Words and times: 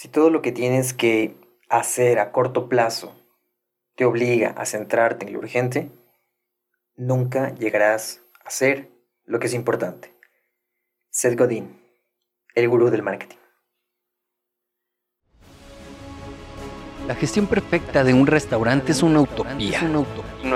Si 0.00 0.08
todo 0.08 0.30
lo 0.30 0.40
que 0.40 0.50
tienes 0.50 0.94
que 0.94 1.36
hacer 1.68 2.20
a 2.20 2.32
corto 2.32 2.70
plazo 2.70 3.14
te 3.96 4.06
obliga 4.06 4.48
a 4.56 4.64
centrarte 4.64 5.26
en 5.26 5.34
lo 5.34 5.40
urgente, 5.40 5.90
nunca 6.96 7.54
llegarás 7.56 8.22
a 8.42 8.48
hacer 8.48 8.88
lo 9.26 9.38
que 9.38 9.48
es 9.48 9.52
importante. 9.52 10.14
Seth 11.10 11.38
Godin, 11.38 11.78
el 12.54 12.66
gurú 12.70 12.88
del 12.88 13.02
marketing. 13.02 13.36
La 17.06 17.14
gestión 17.14 17.46
perfecta 17.46 18.02
de 18.02 18.14
un 18.14 18.26
restaurante 18.26 18.92
es 18.92 19.02
una 19.02 19.20
utopía. 19.20 19.82
No 19.82 20.06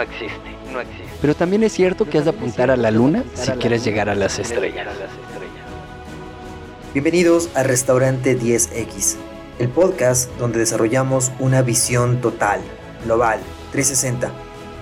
existe, 0.01 0.57
no 0.73 0.81
existe. 0.81 1.05
Pero 1.21 1.35
también 1.35 1.65
es 1.65 1.73
cierto 1.73 2.09
que 2.09 2.17
has 2.17 2.25
de 2.25 2.31
apuntar 2.31 2.71
a 2.71 2.79
la 2.79 2.91
luna 2.91 3.23
si 3.35 3.53
quieres 3.53 3.85
llegar 3.85 4.09
a 4.09 4.15
las 4.15 4.39
estrellas. 4.39 4.89
Bienvenidos 6.95 7.51
a 7.57 7.65
Restaurante 7.65 8.39
10X, 8.39 9.17
el 9.59 9.69
podcast 9.69 10.31
donde 10.39 10.59
desarrollamos 10.59 11.33
una 11.39 11.63
visión 11.63 12.21
total, 12.21 12.61
global, 13.05 13.41
360, 13.73 14.31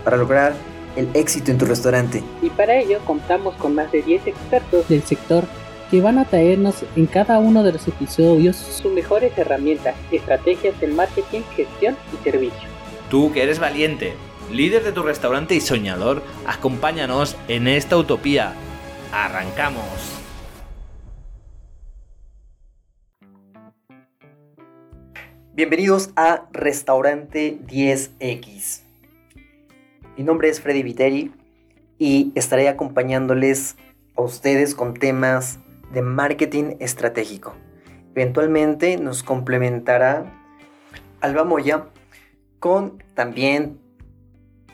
para 0.04 0.16
lograr 0.16 0.54
el 0.96 1.08
éxito 1.14 1.50
en 1.50 1.58
tu 1.58 1.64
restaurante. 1.64 2.22
Y 2.42 2.50
para 2.50 2.76
ello 2.76 3.00
contamos 3.04 3.54
con 3.56 3.74
más 3.74 3.90
de 3.92 4.02
10 4.02 4.26
expertos 4.26 4.88
del 4.88 5.02
sector 5.02 5.44
que 5.90 6.00
van 6.00 6.18
a 6.18 6.24
traernos 6.24 6.84
en 6.96 7.06
cada 7.06 7.38
uno 7.38 7.62
de 7.62 7.72
los 7.72 7.86
episodios 7.86 8.56
sus 8.56 8.90
mejores 8.92 9.36
herramientas, 9.36 9.94
estrategias 10.10 10.78
de 10.80 10.86
marketing, 10.86 11.42
gestión 11.54 11.96
y 12.12 12.24
servicio. 12.24 12.68
Tú 13.10 13.30
que 13.32 13.42
eres 13.42 13.58
valiente, 13.58 14.14
líder 14.50 14.84
de 14.84 14.92
tu 14.92 15.02
restaurante 15.02 15.54
y 15.54 15.60
soñador, 15.60 16.22
acompáñanos 16.46 17.36
en 17.48 17.68
esta 17.68 17.98
utopía. 17.98 18.54
¡Arrancamos! 19.12 20.21
Bienvenidos 25.54 26.12
a 26.16 26.48
Restaurante 26.52 27.58
10X. 27.66 28.84
Mi 30.16 30.24
nombre 30.24 30.48
es 30.48 30.62
Freddy 30.62 30.82
Viteri 30.82 31.30
y 31.98 32.32
estaré 32.34 32.70
acompañándoles 32.70 33.76
a 34.16 34.22
ustedes 34.22 34.74
con 34.74 34.94
temas 34.94 35.58
de 35.92 36.00
marketing 36.00 36.76
estratégico. 36.80 37.54
Eventualmente 38.14 38.96
nos 38.96 39.22
complementará 39.22 40.24
Alba 41.20 41.44
Moya 41.44 41.84
con 42.58 43.02
también 43.12 43.78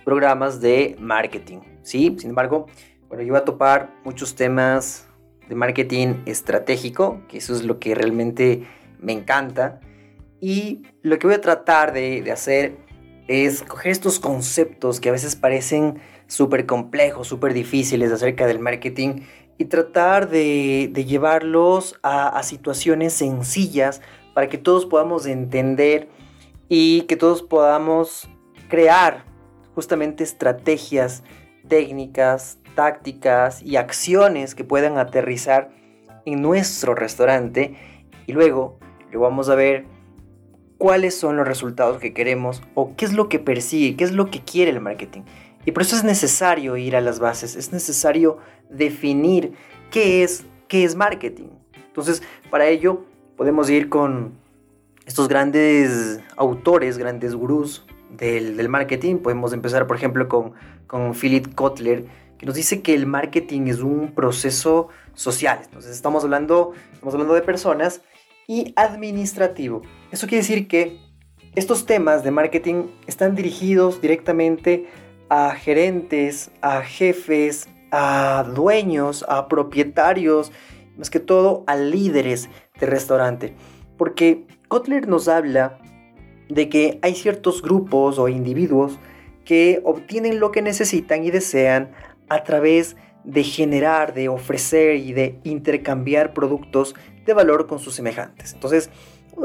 programas 0.05 0.61
de 0.61 0.95
marketing. 1.01 1.59
¿sí? 1.83 2.15
Sin 2.21 2.31
embargo, 2.31 2.67
bueno, 3.09 3.25
yo 3.25 3.33
voy 3.33 3.41
a 3.41 3.45
topar 3.45 3.91
muchos 4.05 4.37
temas 4.37 5.09
de 5.49 5.57
marketing 5.57 6.23
estratégico, 6.25 7.21
que 7.27 7.39
eso 7.39 7.53
es 7.53 7.65
lo 7.65 7.81
que 7.81 7.97
realmente 7.97 8.65
me 9.01 9.13
encanta. 9.13 9.81
Y 10.41 10.83
lo 11.03 11.19
que 11.19 11.27
voy 11.27 11.37
a 11.37 11.41
tratar 11.41 11.93
de, 11.93 12.23
de 12.23 12.33
hacer 12.33 12.77
es 13.29 13.63
coger 13.63 13.93
estos 13.93 14.21
conceptos 14.21 15.01
que 15.01 15.11
a 15.11 15.13
veces 15.13 15.37
parecen 15.37 16.01
súper 16.27 16.67
complejos, 16.67 17.29
súper 17.29 17.55
difíciles 17.55 18.13
acerca 18.13 18.47
del 18.47 18.59
marketing 18.59 19.23
y 19.59 19.65
tratar 19.65 20.31
de, 20.31 20.93
llevarlos 21.07 21.99
a, 22.03 22.41
situaciones 22.45 23.13
sencillas 23.13 24.01
para 24.33 24.49
que 24.49 24.57
todos 24.57 24.87
podamos 24.87 25.27
entender 25.27 26.09
y 26.69 27.03
que 27.03 27.17
todos 27.17 27.43
podamos 27.43 28.29
crear 28.69 29.25
justamente 29.75 30.23
estrategias, 30.23 31.25
técnicas, 31.67 32.59
tácticas 32.77 33.63
y 33.63 33.77
acciones 33.77 34.55
que 34.55 34.65
puedan 34.65 34.97
aterrizar 34.97 35.71
en 36.25 36.41
nuestro 36.41 36.95
restaurante. 36.95 37.75
Y 38.27 38.33
luego 38.33 38.79
lo 39.11 39.21
vamos 39.21 39.49
a 39.49 39.57
ver 39.57 39.87
cuáles 40.79 41.17
son 41.17 41.37
los 41.37 41.47
resultados 41.47 41.99
que 41.99 42.15
queremos 42.15 42.63
o 42.75 42.95
qué 42.97 43.05
es 43.05 43.13
lo 43.13 43.29
que 43.29 43.39
persigue, 43.39 43.97
qué 43.97 44.05
es 44.05 44.13
lo 44.13 44.31
que 44.31 44.41
quiere 44.41 44.71
el 44.71 44.81
marketing. 44.81 45.23
Y 45.67 45.73
por 45.73 45.83
eso 45.83 45.97
es 45.97 46.05
necesario 46.05 46.77
ir 46.77 46.97
a 46.97 47.01
las 47.01 47.19
bases, 47.19 47.57
es 47.57 47.73
necesario 47.73 48.39
definir 48.71 49.53
qué 49.91 50.23
es, 50.23 50.45
qué 50.69 50.85
es 50.85 50.95
marketing. 50.95 51.49
Entonces, 51.75 52.23
para 52.51 52.69
ello 52.69 53.05
podemos 53.37 53.69
ir 53.69 53.89
con 53.89 54.33
estos 55.05 55.29
grandes 55.29 56.21
autores, 56.37 56.97
grandes 56.97 57.35
gurús 57.35 57.85
del, 58.11 58.69
marketing. 58.69 59.17
Podemos 59.17 59.53
empezar, 59.53 59.87
por 59.87 59.97
ejemplo, 59.97 60.29
con, 60.29 60.53
con 60.87 61.13
Philip 61.15 61.55
Kotler, 61.55 62.07
que 62.39 62.47
nos 62.47 62.55
dice 62.55 62.83
que 62.83 62.95
el 62.95 63.07
marketing 63.07 63.67
es 63.67 63.81
un 63.81 64.13
proceso 64.13 64.89
social. 65.15 65.61
Entonces, 65.65 65.91
estamos 65.93 66.25
hablando, 66.25 66.73
estamos 66.93 67.15
hablando 67.15 67.35
de 67.35 67.43
personas 67.43 68.03
y 68.47 68.73
administrativo. 68.77 69.83
Eso 70.11 70.27
quiere 70.27 70.43
decir 70.43 70.69
que 70.69 70.99
estos 71.55 71.87
temas 71.87 72.25
de 72.25 72.31
marketing 72.31 72.85
están 73.07 73.35
dirigidos 73.35 74.01
directamente 74.01 74.87
a 75.29 75.55
gerentes, 75.55 76.51
a 76.63 76.83
jefes, 76.83 77.69
a 77.91 78.45
dueños, 78.55 79.25
a 79.29 79.49
propietarios, 79.49 80.53
más 80.97 81.11
que 81.11 81.21
todo 81.21 81.65
a 81.67 81.77
líderes 81.77 82.49
de 82.81 82.87
restaurante. 82.87 83.55
Porque 83.97 84.47
Kotler 84.69 85.09
nos 85.09 85.29
habla 85.29 85.79
de 86.49 86.69
que 86.69 86.99
hay 87.03 87.15
ciertos 87.15 87.61
grupos 87.61 88.19
o 88.19 88.29
individuos 88.29 88.99
que 89.45 89.81
obtienen 89.85 90.41
lo 90.41 90.53
que 90.53 90.63
necesitan 90.63 91.25
y 91.25 91.31
desean 91.31 91.93
a 92.29 92.45
través 92.45 92.97
de 93.25 93.43
generar, 93.43 94.15
de 94.15 94.29
ofrecer 94.29 94.97
y 94.97 95.13
de 95.13 95.39
intercambiar 95.45 96.33
productos 96.33 96.95
de 97.27 97.35
valor 97.35 97.67
con 97.67 97.79
sus 97.79 97.95
semejantes. 97.95 98.55
Entonces, 98.55 98.91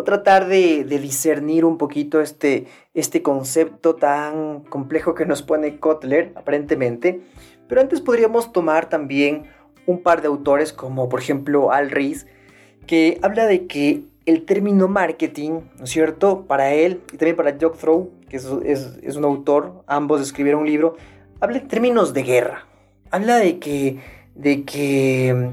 a 0.02 0.04
tratar 0.04 0.48
de, 0.48 0.84
discernir 0.84 1.66
un 1.66 1.78
poquito 1.78 2.22
este, 2.22 2.68
este 2.94 3.22
concepto 3.22 3.96
tan 3.96 4.62
complejo 4.62 5.16
que 5.16 5.26
nos 5.26 5.42
pone 5.42 5.80
Kotler, 5.80 6.34
aparentemente. 6.36 7.22
Pero 7.68 7.82
antes 7.82 8.02
podríamos 8.02 8.52
tomar 8.52 8.90
también 8.90 9.44
un 9.86 10.02
par 10.02 10.22
de 10.22 10.28
autores 10.28 10.74
como 10.74 11.10
por 11.10 11.20
ejemplo 11.20 11.72
Al 11.72 11.92
Ries, 11.92 12.28
que 12.88 13.20
habla 13.22 13.46
de 13.46 13.68
que 13.68 14.04
el 14.26 14.46
término 14.46 14.88
marketing, 14.88 15.62
¿no 15.78 15.84
es 15.84 15.90
cierto? 15.90 16.46
Para 16.46 16.74
él 16.74 17.02
y 17.12 17.18
también 17.18 17.36
para 17.36 17.58
Jock 17.60 17.78
Throw, 17.78 18.12
que 18.30 18.38
es, 18.38 18.46
es, 19.02 19.16
un 19.16 19.26
autor, 19.26 19.84
ambos 19.88 20.22
escribieron 20.22 20.62
un 20.62 20.68
libro, 20.68 20.96
habla 21.40 21.58
en 21.58 21.68
términos 21.68 22.14
de 22.14 22.24
guerra. 22.24 22.66
Habla 23.12 23.38
de 23.38 23.60
que, 23.60 24.00
de 24.36 24.64
que 24.64 25.52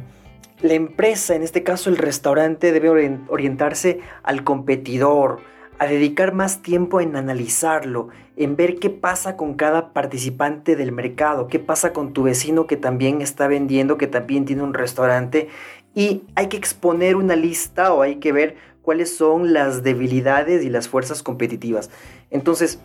la 0.62 0.74
empresa, 0.74 1.34
en 1.34 1.42
este 1.42 1.62
caso 1.62 1.90
el 1.90 1.96
restaurante, 1.96 2.72
debe 2.72 2.90
orientarse 3.28 4.00
al 4.22 4.44
competidor, 4.44 5.40
a 5.78 5.86
dedicar 5.86 6.34
más 6.34 6.60
tiempo 6.60 7.00
en 7.00 7.16
analizarlo, 7.16 8.08
en 8.36 8.54
ver 8.54 8.76
qué 8.76 8.90
pasa 8.90 9.36
con 9.36 9.54
cada 9.54 9.94
participante 9.94 10.76
del 10.76 10.92
mercado, 10.92 11.46
qué 11.46 11.58
pasa 11.58 11.94
con 11.94 12.12
tu 12.12 12.24
vecino 12.24 12.66
que 12.66 12.76
también 12.76 13.22
está 13.22 13.48
vendiendo, 13.48 13.96
que 13.96 14.06
también 14.06 14.44
tiene 14.44 14.62
un 14.62 14.74
restaurante. 14.74 15.48
Y 15.94 16.24
hay 16.34 16.48
que 16.48 16.58
exponer 16.58 17.16
una 17.16 17.34
lista 17.34 17.94
o 17.94 18.02
hay 18.02 18.16
que 18.16 18.32
ver 18.32 18.56
cuáles 18.82 19.16
son 19.16 19.54
las 19.54 19.82
debilidades 19.82 20.62
y 20.62 20.68
las 20.68 20.88
fuerzas 20.88 21.22
competitivas. 21.22 21.90
Entonces, 22.30 22.78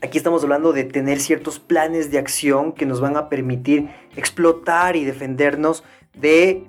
aquí 0.00 0.16
estamos 0.16 0.42
hablando 0.42 0.72
de 0.72 0.84
tener 0.84 1.20
ciertos 1.20 1.58
planes 1.58 2.10
de 2.10 2.18
acción 2.18 2.72
que 2.72 2.86
nos 2.86 3.02
van 3.02 3.18
a 3.18 3.28
permitir 3.28 3.90
explotar 4.16 4.96
y 4.96 5.04
defendernos 5.04 5.84
de 6.14 6.66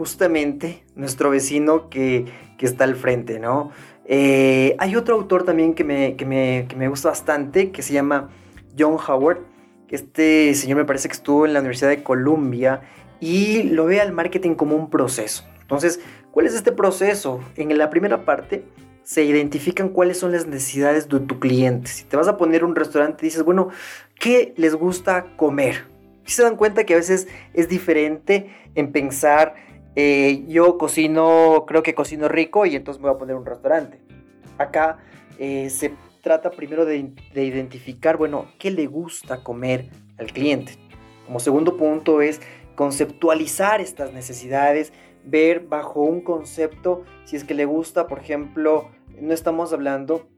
justamente 0.00 0.82
nuestro 0.94 1.28
vecino 1.28 1.90
que, 1.90 2.24
está 2.58 2.84
al 2.84 2.96
frente, 2.96 3.38
¿no? 3.38 3.70
Eh, 4.06 4.74
hay 4.78 4.96
otro 4.96 5.14
autor 5.14 5.42
también 5.42 5.74
que 5.74 5.84
me, 5.84 6.16
que, 6.16 6.24
me, 6.24 6.88
gusta 6.88 7.10
bastante, 7.10 7.70
que 7.70 7.82
se 7.82 7.92
llama 7.92 8.30
John 8.78 8.96
Howard. 9.06 9.40
Este 9.90 10.54
señor 10.54 10.78
me 10.78 10.86
parece 10.86 11.08
que 11.08 11.12
estuvo 11.12 11.44
en 11.44 11.52
la 11.52 11.60
Universidad 11.60 11.90
de 11.90 12.02
Columbia 12.02 12.80
y 13.20 13.64
lo 13.64 13.84
ve 13.84 14.00
al 14.00 14.12
marketing 14.12 14.54
como 14.54 14.74
un 14.74 14.88
proceso. 14.88 15.44
Entonces, 15.60 16.00
¿cuál 16.30 16.46
es 16.46 16.54
este 16.54 16.72
proceso? 16.72 17.40
En 17.56 17.76
la 17.76 17.90
primera 17.90 18.24
parte 18.24 18.64
se 19.02 19.22
identifican 19.24 19.90
cuáles 19.90 20.18
son 20.18 20.32
las 20.32 20.46
necesidades 20.46 21.10
de 21.10 21.20
tu 21.20 21.38
cliente. 21.38 21.90
Si 21.90 22.04
te 22.04 22.16
vas 22.16 22.28
a 22.28 22.38
poner 22.38 22.64
un 22.64 22.74
restaurante, 22.74 23.26
dices, 23.26 23.42
bueno, 23.42 23.68
¿qué 24.18 24.54
les 24.56 24.74
gusta 24.74 25.26
comer? 25.36 25.84
Si 26.24 26.36
se 26.36 26.42
dan 26.42 26.56
cuenta 26.56 26.84
que 26.84 26.94
a 26.94 26.96
veces 26.96 27.28
es 27.52 27.68
diferente 27.68 28.50
en 28.74 28.92
pensar 28.92 29.68
eh, 29.96 30.44
yo 30.46 30.78
cocino, 30.78 31.64
creo 31.66 31.82
que 31.82 31.94
cocino 31.94 32.28
rico 32.28 32.66
y 32.66 32.76
entonces 32.76 33.00
voy 33.00 33.10
a 33.10 33.18
poner 33.18 33.36
un 33.36 33.44
restaurante. 33.44 34.00
Acá 34.58 34.98
eh, 35.38 35.70
se 35.70 35.92
trata 36.20 36.50
primero 36.50 36.84
de, 36.84 37.12
identificar, 37.34 38.16
bueno, 38.16 38.46
qué 38.58 38.70
le 38.70 38.86
gusta 38.86 39.42
comer 39.42 39.88
al 40.18 40.32
cliente. 40.32 40.74
Como 41.26 41.40
segundo 41.40 41.76
punto 41.76 42.20
es 42.20 42.40
conceptualizar 42.74 43.80
estas 43.80 44.12
necesidades, 44.12 44.92
ver 45.24 45.60
bajo 45.60 46.02
un 46.02 46.20
concepto 46.20 47.04
si 47.24 47.36
es 47.36 47.44
que 47.44 47.54
le 47.54 47.64
gusta, 47.64 48.06
por 48.06 48.18
ejemplo, 48.18 48.88
no 49.20 49.34
estamos 49.34 49.72
hablando 49.72 50.28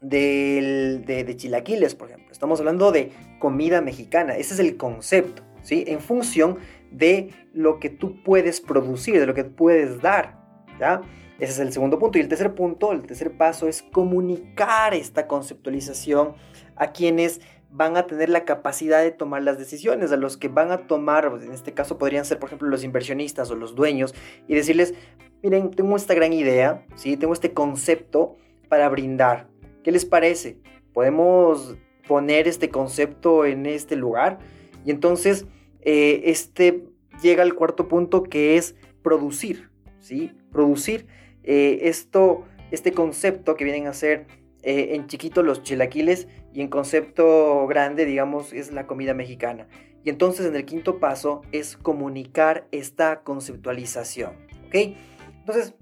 de, 0.00 1.02
de, 1.04 1.36
chilaquiles, 1.36 1.94
por 1.94 2.08
ejemplo, 2.08 2.30
estamos 2.30 2.60
hablando 2.60 2.92
de 2.92 3.10
comida 3.38 3.80
mexicana, 3.80 4.36
ese 4.36 4.54
es 4.54 4.60
el 4.60 4.76
concepto, 4.76 5.42
¿sí? 5.62 5.84
En 5.86 6.00
función 6.00 6.58
de 6.90 7.30
lo 7.52 7.78
que 7.78 7.90
tú 7.90 8.22
puedes 8.22 8.60
producir, 8.60 9.18
de 9.18 9.26
lo 9.26 9.34
que 9.34 9.44
puedes 9.44 10.00
dar, 10.00 10.38
¿ya? 10.78 11.00
Ese 11.38 11.52
es 11.52 11.58
el 11.60 11.72
segundo 11.72 11.98
punto. 11.98 12.18
Y 12.18 12.20
el 12.20 12.28
tercer 12.28 12.54
punto, 12.54 12.92
el 12.92 13.02
tercer 13.02 13.36
paso 13.36 13.68
es 13.68 13.82
comunicar 13.82 14.94
esta 14.94 15.28
conceptualización 15.28 16.34
a 16.74 16.92
quienes 16.92 17.40
van 17.70 17.96
a 17.96 18.06
tener 18.06 18.28
la 18.28 18.44
capacidad 18.44 19.02
de 19.02 19.10
tomar 19.10 19.42
las 19.42 19.58
decisiones, 19.58 20.10
a 20.10 20.16
los 20.16 20.36
que 20.36 20.48
van 20.48 20.70
a 20.70 20.86
tomar, 20.86 21.30
en 21.42 21.52
este 21.52 21.74
caso 21.74 21.98
podrían 21.98 22.24
ser 22.24 22.38
por 22.38 22.48
ejemplo 22.48 22.68
los 22.68 22.82
inversionistas 22.82 23.50
o 23.50 23.54
los 23.54 23.74
dueños, 23.74 24.14
y 24.46 24.54
decirles, 24.54 24.94
miren, 25.42 25.70
tengo 25.70 25.94
esta 25.96 26.14
gran 26.14 26.32
idea, 26.32 26.86
¿sí? 26.96 27.16
tengo 27.16 27.34
este 27.34 27.52
concepto 27.52 28.36
para 28.68 28.88
brindar. 28.88 29.48
¿Qué 29.84 29.92
les 29.92 30.04
parece? 30.04 30.58
¿Podemos 30.92 31.76
poner 32.06 32.48
este 32.48 32.70
concepto 32.70 33.44
en 33.44 33.66
este 33.66 33.96
lugar? 33.96 34.38
Y 34.84 34.90
entonces, 34.90 35.46
eh, 35.90 36.30
este 36.30 36.84
llega 37.22 37.42
al 37.42 37.54
cuarto 37.54 37.88
punto 37.88 38.22
que 38.22 38.58
es 38.58 38.74
producir, 39.02 39.70
¿sí? 40.00 40.32
Producir 40.52 41.06
eh, 41.44 41.78
esto, 41.84 42.44
este 42.70 42.92
concepto 42.92 43.54
que 43.54 43.64
vienen 43.64 43.86
a 43.86 43.94
ser 43.94 44.26
eh, 44.62 44.88
en 44.90 45.06
chiquito 45.06 45.42
los 45.42 45.62
chilaquiles 45.62 46.28
y 46.52 46.60
en 46.60 46.68
concepto 46.68 47.66
grande, 47.68 48.04
digamos, 48.04 48.52
es 48.52 48.70
la 48.70 48.86
comida 48.86 49.14
mexicana. 49.14 49.66
Y 50.04 50.10
entonces 50.10 50.44
en 50.44 50.54
el 50.56 50.66
quinto 50.66 50.98
paso 50.98 51.40
es 51.52 51.78
comunicar 51.78 52.68
esta 52.70 53.22
conceptualización, 53.22 54.32
¿ok? 54.66 54.94
Entonces, 55.38 55.72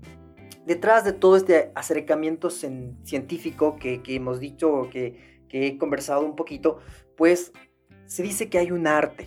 detrás 0.66 1.04
de 1.04 1.14
todo 1.14 1.36
este 1.36 1.72
acercamiento 1.74 2.50
científico 2.50 3.74
que, 3.74 4.00
hemos 4.06 4.38
dicho, 4.38 4.88
que, 4.88 5.40
que 5.48 5.66
he 5.66 5.78
conversado 5.78 6.24
un 6.24 6.36
poquito, 6.36 6.78
pues 7.16 7.52
se 8.06 8.22
dice 8.22 8.48
que 8.48 8.58
hay 8.58 8.70
un 8.70 8.86
arte. 8.86 9.26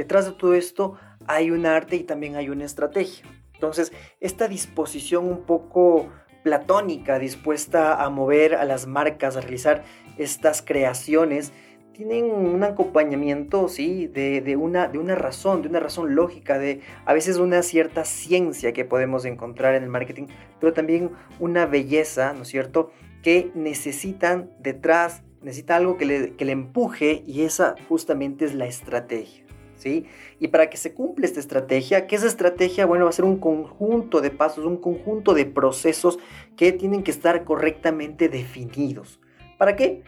Detrás 0.00 0.24
de 0.24 0.32
todo 0.32 0.54
esto 0.54 0.94
hay 1.26 1.50
un 1.50 1.66
arte 1.66 1.94
y 1.96 2.04
también 2.04 2.34
hay 2.34 2.48
una 2.48 2.64
estrategia. 2.64 3.22
Entonces, 3.52 3.92
esta 4.18 4.48
disposición 4.48 5.28
un 5.28 5.42
poco 5.42 6.08
platónica, 6.42 7.18
dispuesta 7.18 8.02
a 8.02 8.08
mover 8.08 8.54
a 8.54 8.64
las 8.64 8.86
marcas, 8.86 9.36
a 9.36 9.42
realizar 9.42 9.84
estas 10.16 10.62
creaciones, 10.62 11.52
tienen 11.92 12.30
un 12.30 12.64
acompañamiento, 12.64 13.68
sí, 13.68 14.06
de, 14.06 14.56
una, 14.56 14.88
de 14.88 14.96
una 14.96 15.16
razón, 15.16 15.60
de 15.60 15.68
una 15.68 15.80
razón 15.80 16.14
lógica, 16.14 16.58
de 16.58 16.80
a 17.04 17.12
veces 17.12 17.36
una 17.36 17.62
cierta 17.62 18.06
ciencia 18.06 18.72
que 18.72 18.86
podemos 18.86 19.26
encontrar 19.26 19.74
en 19.74 19.82
el 19.82 19.90
marketing, 19.90 20.28
pero 20.60 20.72
también 20.72 21.10
una 21.38 21.66
belleza, 21.66 22.32
¿no 22.32 22.44
es 22.44 22.48
cierto?, 22.48 22.90
que 23.22 23.50
necesitan 23.54 24.50
detrás, 24.60 25.24
necesita 25.42 25.76
algo 25.76 25.98
que 25.98 26.06
le, 26.06 26.36
que 26.36 26.46
le 26.46 26.52
empuje 26.52 27.22
y 27.26 27.42
esa 27.42 27.74
justamente 27.86 28.46
es 28.46 28.54
la 28.54 28.64
estrategia. 28.64 29.49
Y 29.84 30.48
para 30.48 30.68
que 30.70 30.76
se 30.76 30.94
cumpla 30.94 31.26
esta 31.26 31.40
estrategia, 31.40 32.06
¿qué 32.06 32.16
es 32.16 32.22
estrategia? 32.22 32.86
Bueno, 32.86 33.04
va 33.04 33.10
a 33.10 33.14
ser 33.14 33.24
un 33.24 33.38
conjunto 33.38 34.20
de 34.20 34.30
pasos, 34.30 34.64
un 34.64 34.76
conjunto 34.76 35.34
de 35.34 35.46
procesos 35.46 36.18
que 36.56 36.72
tienen 36.72 37.02
que 37.02 37.10
estar 37.10 37.44
correctamente 37.44 38.28
definidos. 38.28 39.20
¿Para 39.58 39.76
qué? 39.76 40.02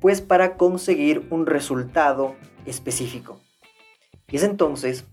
Pues 0.00 0.20
para 0.20 0.56
conseguir 0.56 1.26
un 1.30 1.46
resultado 1.46 2.36
específico. 2.66 3.40
Y 4.28 4.36
es 4.36 4.42
entonces 4.42 5.06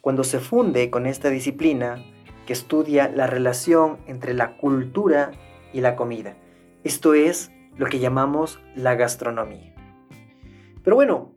cuando 0.00 0.24
se 0.24 0.40
funde 0.40 0.90
con 0.90 1.06
esta 1.06 1.30
disciplina 1.30 2.02
que 2.46 2.52
estudia 2.52 3.08
la 3.08 3.26
relación 3.26 3.98
entre 4.06 4.34
la 4.34 4.56
cultura 4.56 5.32
y 5.72 5.80
la 5.80 5.94
comida. 5.94 6.36
Esto 6.82 7.14
es 7.14 7.52
lo 7.76 7.86
que 7.86 7.98
llamamos 7.98 8.60
la 8.74 8.94
gastronomía. 8.94 9.74
Pero 10.82 10.96
bueno, 10.96 11.34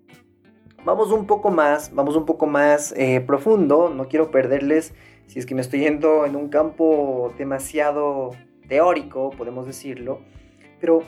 vamos 0.85 1.11
un 1.11 1.25
poco 1.25 1.49
más, 1.49 1.93
vamos 1.93 2.15
un 2.15 2.25
poco 2.25 2.45
más 2.45 2.93
eh, 2.97 3.21
profundo. 3.21 3.89
No 3.89 4.07
quiero 4.07 4.31
perderles, 4.31 4.93
si 5.27 5.39
es 5.39 5.45
que 5.45 5.55
me 5.55 5.61
estoy 5.61 5.81
yendo 5.81 6.25
en 6.25 6.35
un 6.35 6.49
campo 6.49 7.33
demasiado 7.37 8.31
teórico, 8.67 9.31
podemos 9.31 9.65
decirlo. 9.65 10.21
Pero 10.79 11.03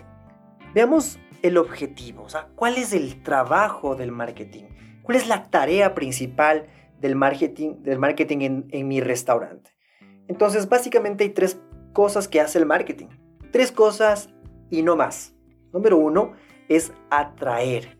veamos 0.73 1.19
el 1.41 1.57
objetivo, 1.57 2.23
o 2.23 2.29
sea, 2.29 2.47
cuál 2.55 2.77
es 2.77 2.93
el 2.93 3.21
trabajo 3.21 3.95
del 3.95 4.11
marketing, 4.11 4.63
cuál 5.03 5.17
es 5.17 5.27
la 5.27 5.49
tarea 5.49 5.93
principal 5.93 6.67
del 6.99 7.15
marketing, 7.15 7.83
del 7.83 7.99
marketing 7.99 8.39
en, 8.39 8.67
en 8.71 8.87
mi 8.87 9.01
restaurante. 9.01 9.71
Entonces, 10.27 10.69
básicamente 10.69 11.23
hay 11.23 11.29
tres 11.29 11.61
cosas 11.93 12.27
que 12.27 12.41
hace 12.41 12.57
el 12.57 12.65
marketing. 12.65 13.07
Tres 13.51 13.71
cosas 13.71 14.29
y 14.69 14.81
no 14.81 14.95
más. 14.95 15.35
Número 15.71 15.97
uno 15.97 16.33
es 16.67 16.91
atraer. 17.09 17.97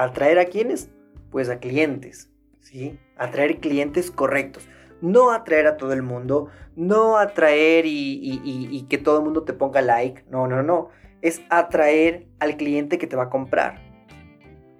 ¿Atraer 0.00 0.38
a 0.38 0.46
quiénes? 0.46 0.88
Pues 1.30 1.50
a 1.50 1.58
clientes, 1.58 2.30
¿sí? 2.60 2.98
Atraer 3.18 3.60
clientes 3.60 4.10
correctos. 4.10 4.66
No 5.02 5.30
atraer 5.30 5.66
a 5.66 5.76
todo 5.76 5.92
el 5.92 6.02
mundo, 6.02 6.48
no 6.74 7.18
atraer 7.18 7.84
y, 7.86 8.86
que 8.88 8.96
todo 8.96 9.18
el 9.18 9.24
mundo 9.24 9.42
te 9.42 9.52
ponga 9.52 9.82
like. 9.82 10.24
No, 10.30 10.46
no, 10.46 10.62
no. 10.62 10.88
Es 11.20 11.42
atraer 11.50 12.26
al 12.38 12.56
cliente 12.56 12.96
que 12.96 13.06
te 13.06 13.14
va 13.14 13.24
a 13.24 13.28
comprar. 13.28 13.78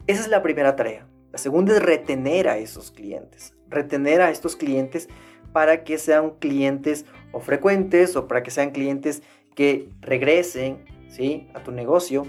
Esa 0.06 0.22
es 0.22 0.28
la 0.28 0.43
primera 0.43 0.75
tarea. 0.75 1.06
La 1.32 1.38
segunda 1.38 1.75
es 1.75 1.82
retener 1.82 2.49
a 2.49 2.56
esos 2.56 2.90
clientes. 2.90 3.55
Retener 3.69 4.22
a 4.22 4.31
estos 4.31 4.56
clientes 4.56 5.06
para 5.52 5.84
que 5.84 5.99
sean 5.99 6.31
clientes 6.38 7.05
o 7.32 7.40
frecuentes 7.40 8.17
o 8.17 8.26
para 8.26 8.43
que 8.43 8.50
sean 8.50 8.70
clientes 8.70 9.22
que 9.55 9.90
regresen 10.00 10.82
¿sí? 11.11 11.50
a 11.52 11.62
tu 11.62 11.72
negocio. 11.72 12.26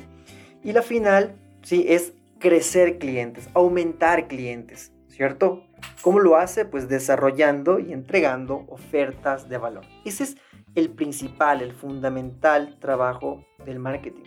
Y 0.62 0.74
la 0.74 0.82
final 0.82 1.38
¿sí? 1.62 1.86
es 1.88 2.16
crecer 2.42 2.98
clientes, 2.98 3.48
aumentar 3.54 4.28
clientes, 4.28 4.92
¿cierto? 5.08 5.64
¿Cómo 6.02 6.20
lo 6.20 6.36
hace? 6.36 6.66
Pues 6.66 6.90
desarrollando 6.90 7.80
y 7.80 7.94
entregando 7.94 8.66
ofertas 8.68 9.48
de 9.48 9.58
valor. 9.58 9.86
Ese 10.04 10.24
es 10.24 10.38
el 10.76 10.90
principal, 10.90 11.62
el 11.62 11.72
fundamental 11.72 12.78
trabajo 12.80 13.46
del 13.66 13.80
marketing. 13.80 14.24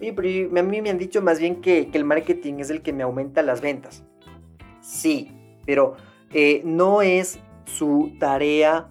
Oye, 0.00 0.12
pero 0.12 0.58
a 0.58 0.62
mí 0.62 0.82
me 0.82 0.90
han 0.90 0.98
dicho 0.98 1.22
más 1.22 1.38
bien 1.38 1.60
que, 1.60 1.88
el 1.92 2.04
marketing 2.04 2.54
es 2.58 2.70
el 2.70 2.82
que 2.82 2.92
me 2.92 3.04
aumenta 3.04 3.40
las 3.42 3.60
ventas. 3.60 4.04
Sí, 4.80 5.30
pero 5.64 5.94
eh, 6.32 6.60
no 6.64 7.02
es 7.02 7.38
su 7.64 8.12
tarea 8.18 8.90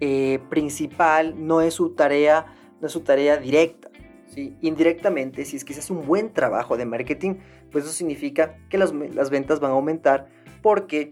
eh, 0.00 0.38
principal, 0.48 1.34
no 1.36 1.60
es 1.60 1.74
su 1.74 1.94
tarea, 1.94 2.46
no 2.80 2.86
es 2.86 2.92
su 2.92 3.00
tarea 3.00 3.36
directa. 3.36 3.90
¿sí? 4.28 4.56
Indirectamente, 4.60 5.44
si 5.44 5.56
es 5.56 5.64
que 5.64 5.74
se 5.74 5.80
hace 5.80 5.92
un 5.92 6.06
buen 6.06 6.32
trabajo 6.32 6.76
de 6.76 6.84
marketing, 6.84 7.34
pues 7.74 7.86
eso 7.86 7.92
significa 7.92 8.54
que 8.68 8.78
las, 8.78 8.92
ventas 9.30 9.58
van 9.58 9.72
a 9.72 9.74
aumentar 9.74 10.28
porque 10.62 11.10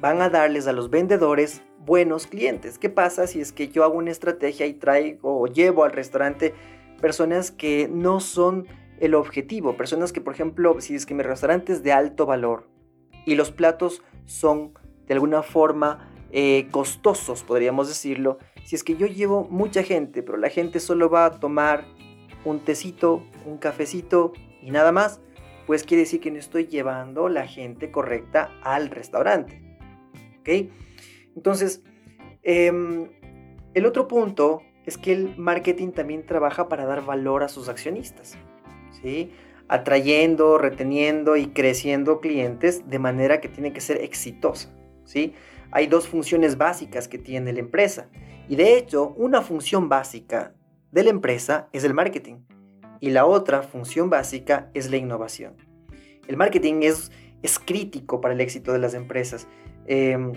van 0.00 0.22
a 0.22 0.30
darles 0.30 0.66
a 0.66 0.72
los 0.72 0.88
vendedores 0.88 1.60
buenos 1.84 2.26
clientes. 2.26 2.78
¿Qué 2.78 2.88
pasa 2.88 3.26
si 3.26 3.42
es 3.42 3.52
que 3.52 3.68
yo 3.68 3.84
hago 3.84 3.98
una 3.98 4.10
estrategia 4.10 4.64
y 4.64 4.72
traigo 4.72 5.38
o 5.38 5.46
llevo 5.48 5.84
al 5.84 5.92
restaurante 5.92 6.54
personas 7.02 7.50
que 7.50 7.90
no 7.92 8.20
son 8.20 8.66
el 9.00 9.14
objetivo? 9.14 9.76
Personas 9.76 10.10
que, 10.10 10.22
por 10.22 10.32
ejemplo, 10.32 10.80
si 10.80 10.94
es 10.94 11.04
que 11.04 11.12
mi 11.12 11.22
restaurante 11.22 11.74
es 11.74 11.82
de 11.82 11.92
alto 11.92 12.24
valor 12.24 12.70
y 13.26 13.34
los 13.34 13.50
platos 13.50 14.02
son 14.24 14.72
de 15.06 15.12
alguna 15.12 15.42
forma 15.42 16.10
eh, 16.32 16.68
costosos, 16.70 17.42
podríamos 17.42 17.86
decirlo. 17.86 18.38
Si 18.64 18.76
es 18.76 18.82
que 18.82 18.96
yo 18.96 19.06
llevo 19.06 19.46
mucha 19.50 19.82
gente, 19.82 20.22
pero 20.22 20.38
la 20.38 20.48
gente 20.48 20.80
solo 20.80 21.10
va 21.10 21.26
a 21.26 21.38
tomar 21.38 21.84
un 22.46 22.60
tecito, 22.60 23.22
un 23.44 23.58
cafecito 23.58 24.32
y 24.62 24.70
nada 24.70 24.90
más, 24.90 25.20
pues 25.68 25.84
quiere 25.84 26.04
decir 26.04 26.20
que 26.20 26.30
no 26.30 26.38
estoy 26.38 26.66
llevando 26.66 27.28
la 27.28 27.46
gente 27.46 27.90
correcta 27.90 28.58
al 28.62 28.88
restaurante. 28.88 29.60
¿Ok? 30.40 30.70
Entonces, 31.36 31.82
em, 32.42 33.10
el 33.74 33.84
otro 33.84 34.08
punto 34.08 34.62
es 34.86 34.96
que 34.96 35.12
el 35.12 35.36
marketing 35.36 35.90
también 35.90 36.24
trabaja 36.24 36.70
para 36.70 36.86
dar 36.86 37.04
valor 37.04 37.42
a 37.42 37.50
sus 37.50 37.68
accionistas. 37.68 38.38
¿Sí? 39.02 39.30
Atrayendo, 39.68 40.56
reteniendo 40.56 41.36
y 41.36 41.48
creciendo 41.48 42.20
clientes 42.20 42.88
de 42.88 42.98
manera 42.98 43.42
que 43.42 43.50
tiene 43.50 43.74
que 43.74 43.82
ser 43.82 44.02
exitosa. 44.02 44.74
¿Sí? 45.04 45.34
Hay 45.70 45.86
dos 45.86 46.08
funciones 46.08 46.56
básicas 46.56 47.08
que 47.08 47.18
tiene 47.18 47.52
la 47.52 47.60
empresa. 47.60 48.08
Y 48.48 48.56
de 48.56 48.78
hecho, 48.78 49.10
una 49.18 49.42
función 49.42 49.90
básica 49.90 50.54
de 50.92 51.04
la 51.04 51.10
empresa 51.10 51.68
es 51.74 51.84
el 51.84 51.92
marketing 51.92 52.36
y 53.00 53.10
la 53.10 53.26
otra 53.26 53.62
función 53.62 54.10
básica 54.10 54.70
es 54.74 54.90
la 54.90 54.96
innovación. 54.96 55.54
El 56.26 56.36
marketing 56.36 56.82
es, 56.82 57.10
es 57.42 57.58
crítico 57.58 58.20
para 58.20 58.34
el 58.34 58.40
éxito 58.40 58.72
de 58.72 58.78
las 58.78 58.94
empresas 58.94 59.48
em, 59.86 60.32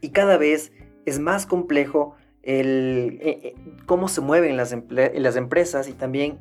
y 0.00 0.10
cada 0.10 0.36
vez 0.38 0.72
es 1.04 1.18
más 1.18 1.46
complejo 1.46 2.14
el, 2.42 3.18
eh, 3.20 3.40
eh, 3.42 3.54
cómo 3.86 4.08
se 4.08 4.20
mueven 4.20 4.56
las, 4.56 4.76
las 4.88 5.36
empresas 5.36 5.88
y 5.88 5.92
también 5.92 6.38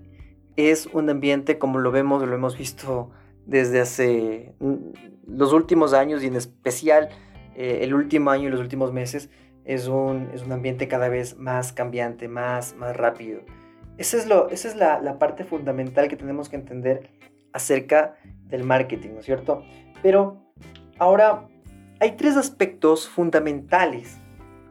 es 0.56 0.88
un 0.88 1.10
ambiente 1.10 1.58
como 1.58 1.80
lo 1.80 1.92
vemos, 1.92 2.26
lo 2.28 2.36
hemos 2.36 2.58
visto 2.58 3.12
desde 3.46 3.82
hace 3.82 4.54
mm, 4.60 4.76
los 5.28 5.54
últimos 5.54 5.94
años 5.94 6.24
y 6.24 6.28
en 6.28 6.36
especial 6.36 7.10
eh, 7.56 7.80
el 7.82 7.94
último 7.94 8.32
año 8.32 8.48
y 8.48 8.52
los 8.52 8.60
últimos 8.60 8.92
meses 8.92 9.30
es 9.66 9.88
un, 9.88 10.30
es 10.34 10.44
un 10.44 10.52
ambiente 10.52 10.88
cada 10.88 11.10
vez 11.10 11.38
más 11.38 11.72
cambiante, 11.72 12.28
más, 12.28 12.76
más 12.76 12.96
rápido. 12.96 13.42
Esa 13.98 14.18
es, 14.18 14.28
lo, 14.28 14.50
esa 14.50 14.68
es 14.68 14.76
la, 14.76 15.00
la, 15.00 15.20
parte 15.20 15.44
fundamental 15.44 16.08
que 16.08 16.16
tenemos 16.16 16.50
que 16.50 16.56
entender 16.56 17.10
acerca 17.52 18.16
del 18.46 18.64
marketing, 18.64 19.12
¿no 19.14 19.20
es 19.20 19.26
cierto? 19.26 19.64
Pero 20.02 20.52
ahora 20.98 21.48
hay 22.00 22.18
tres 22.18 22.36
aspectos 22.36 23.08
fundamentales. 23.08 24.18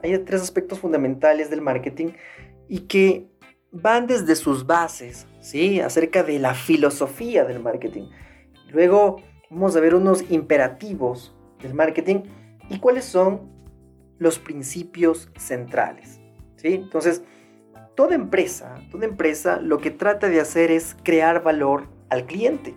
Hay 0.02 0.18
tres 0.18 0.42
aspectos 0.42 0.80
fundamentales 0.80 1.48
del 1.50 1.60
marketing 1.60 2.08
y 2.68 2.80
que 2.80 3.28
van 3.70 4.06
desde 4.06 4.36
sus 4.36 4.66
bases, 4.66 5.26
¿sí? 5.40 5.80
Acerca 5.80 6.22
de 6.22 6.38
la 6.38 6.54
filosofía 6.54 7.44
del 7.44 7.60
marketing. 7.60 8.08
Luego 8.70 9.16
vamos 9.50 9.76
a 9.76 9.80
ver 9.80 9.94
unos 9.94 10.30
imperativos 10.30 11.34
del 11.62 11.74
marketing 11.74 12.22
y 12.68 12.78
cuáles 12.78 13.04
son 13.04 13.50
los 14.18 14.38
principios 14.38 15.30
centrales, 15.36 16.20
¿sí? 16.56 16.74
Entonces, 16.74 17.22
toda 18.02 18.16
empresa, 18.16 18.74
toda 18.90 19.04
empresa 19.04 19.60
lo 19.60 19.78
que 19.78 19.92
trata 19.92 20.28
de 20.28 20.40
hacer 20.40 20.72
es 20.72 20.96
crear 21.04 21.44
valor 21.44 21.86
al 22.08 22.26
cliente. 22.26 22.74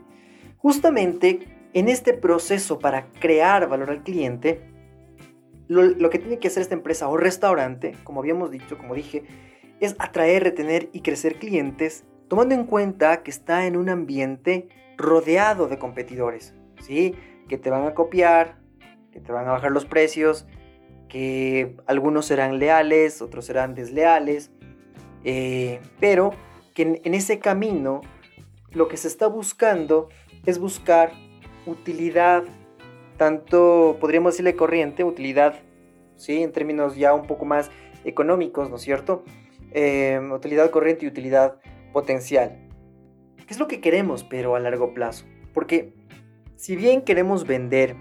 Justamente 0.56 1.48
en 1.74 1.90
este 1.90 2.14
proceso 2.14 2.78
para 2.78 3.08
crear 3.20 3.68
valor 3.68 3.90
al 3.90 4.04
cliente, 4.04 4.62
lo, 5.68 6.12
que 6.12 6.20
tiene 6.20 6.38
que 6.38 6.50
hacer 6.50 6.62
esta 6.62 6.76
empresa 6.76 7.08
o 7.08 7.18
restaurante, 7.18 7.96
como 8.04 8.20
habíamos 8.20 8.52
dicho, 8.52 8.78
como 8.78 8.94
dije, 8.94 9.24
es 9.80 9.96
atraer, 9.98 10.44
retener 10.44 10.90
y 10.94 11.02
crecer 11.02 11.40
clientes, 11.40 12.06
tomando 12.28 12.54
en 12.54 12.66
cuenta 12.66 13.24
que 13.24 13.32
está 13.32 13.66
en 13.66 13.78
un 13.78 13.90
ambiente 13.90 14.68
rodeado 14.96 15.68
de 15.68 15.80
competidores, 15.80 16.54
¿sí? 16.82 17.16
Que 17.50 17.58
te 17.58 17.72
van 17.72 17.88
a 17.88 17.96
copiar, 17.96 18.60
que 19.12 19.22
te 19.22 19.32
van 19.32 19.48
a 19.48 19.54
bajar 19.54 19.72
los 19.72 19.86
precios, 19.86 20.46
que 21.10 21.78
algunos 21.88 22.28
serán 22.28 22.60
leales, 22.60 23.24
otros 23.24 23.46
serán 23.46 23.74
desleales, 23.74 24.52
eh, 25.26 25.82
pero 26.00 26.32
que 26.76 27.02
en, 27.04 27.14
ese 27.14 27.40
camino 27.40 28.02
lo 28.72 28.88
que 28.88 28.96
se 28.96 29.08
está 29.08 29.28
buscando 29.28 30.10
es 30.46 30.60
buscar 30.60 31.12
utilidad, 31.66 32.44
tanto 33.18 33.98
podríamos 34.00 34.34
decirle 34.34 34.56
corriente, 34.56 35.04
utilidad, 35.04 35.60
¿sí? 36.16 36.44
En 36.44 36.52
términos 36.52 36.96
ya 36.96 37.14
un 37.14 37.26
poco 37.26 37.46
más 37.46 37.72
económicos, 38.04 38.70
¿no 38.70 38.76
es 38.76 38.84
cierto? 38.84 39.24
Eh, 39.72 40.22
utilidad 40.32 40.70
corriente 40.70 41.06
y 41.06 41.08
utilidad 41.08 41.60
potencial. 41.92 42.62
¿Qué 43.38 43.54
es 43.54 43.60
lo 43.60 43.68
que 43.68 43.82
queremos, 43.82 44.24
pero 44.24 44.56
a 44.56 44.60
largo 44.60 44.94
plazo? 44.94 45.26
Porque 45.54 45.94
si 46.56 46.76
bien 46.76 47.02
queremos 47.02 47.48
vender 47.48 47.96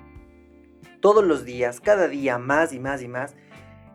todos 1.00 1.24
los 1.24 1.44
días, 1.44 1.80
cada 1.80 2.06
día 2.08 2.38
más 2.38 2.72
y 2.72 2.80
más 2.80 3.02
y 3.02 3.08
más, 3.08 3.34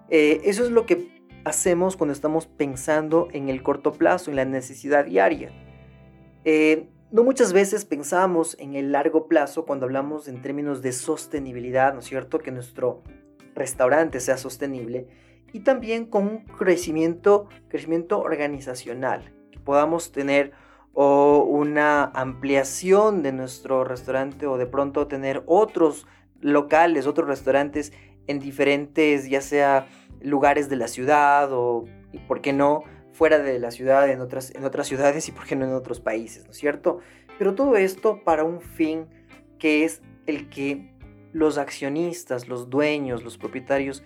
eh, 0.10 0.42
eso 0.46 0.64
es 0.64 0.72
lo 0.72 0.86
que 0.86 1.19
hacemos 1.44 1.98
cuando 1.98 2.14
estamos 2.14 2.48
pensando 2.48 3.28
en 3.32 3.50
el 3.50 3.64
corto 3.64 3.94
plazo, 3.94 4.30
en 4.30 4.36
la 4.36 4.46
necesidad 4.46 5.06
diaria. 5.06 5.52
Eh, 6.46 6.90
no 7.12 7.24
muchas 7.24 7.54
veces 7.54 7.86
pensamos 7.86 8.56
en 8.60 8.76
el 8.76 8.92
largo 8.92 9.28
plazo 9.28 9.66
cuando 9.66 9.86
hablamos 9.86 10.28
en 10.28 10.42
términos 10.42 10.82
de 10.82 10.92
sostenibilidad, 10.92 11.94
¿no 11.94 12.00
es 12.00 12.06
cierto? 12.06 12.40
Que 12.40 12.52
nuestro 12.52 13.02
restaurante 13.56 14.20
sea 14.20 14.38
sostenible 14.38 15.08
y 15.52 15.62
también 15.62 16.06
con 16.06 16.28
un 16.28 16.38
crecimiento, 16.46 17.48
crecimiento 17.68 18.20
organizacional, 18.20 19.34
que 19.52 19.60
podamos 19.60 20.12
tener 20.12 20.52
o 20.94 21.44
una 21.44 22.06
ampliación 22.06 23.24
de 23.24 23.32
nuestro 23.32 23.84
restaurante 23.84 24.46
o 24.48 24.58
de 24.58 24.66
pronto 24.66 25.08
tener 25.08 25.44
otros 25.46 26.08
locales, 26.42 27.08
otros 27.08 27.28
restaurantes 27.28 27.94
en 28.28 28.40
diferentes, 28.40 29.30
ya 29.30 29.42
sea 29.42 29.88
lugares 30.22 30.70
de 30.70 30.76
la 30.76 30.88
ciudad 30.88 31.52
o, 31.52 31.86
por 32.28 32.42
qué 32.42 32.54
no, 32.54 32.84
fuera 33.12 33.40
de 33.40 33.60
la 33.60 33.72
ciudad, 33.72 34.10
en 34.10 34.22
otras, 34.22 34.54
en 34.56 34.64
otras 34.64 34.88
ciudades 34.88 35.28
y 35.28 35.32
por 35.32 35.46
qué 35.46 35.56
no 35.56 35.66
en 35.66 35.74
otros 35.74 36.00
países, 36.00 36.46
¿no 36.46 36.52
es 36.52 36.58
cierto? 36.58 37.00
Pero 37.38 37.56
todo 37.56 37.76
esto 37.76 38.24
para 38.24 38.44
un 38.44 38.62
fin 38.62 39.08
que 39.58 39.84
es 39.84 40.02
el 40.26 40.50
que 40.50 40.94
los 41.32 41.58
accionistas, 41.58 42.48
los 42.48 42.70
dueños, 42.70 43.24
los 43.24 43.38
propietarios 43.38 44.04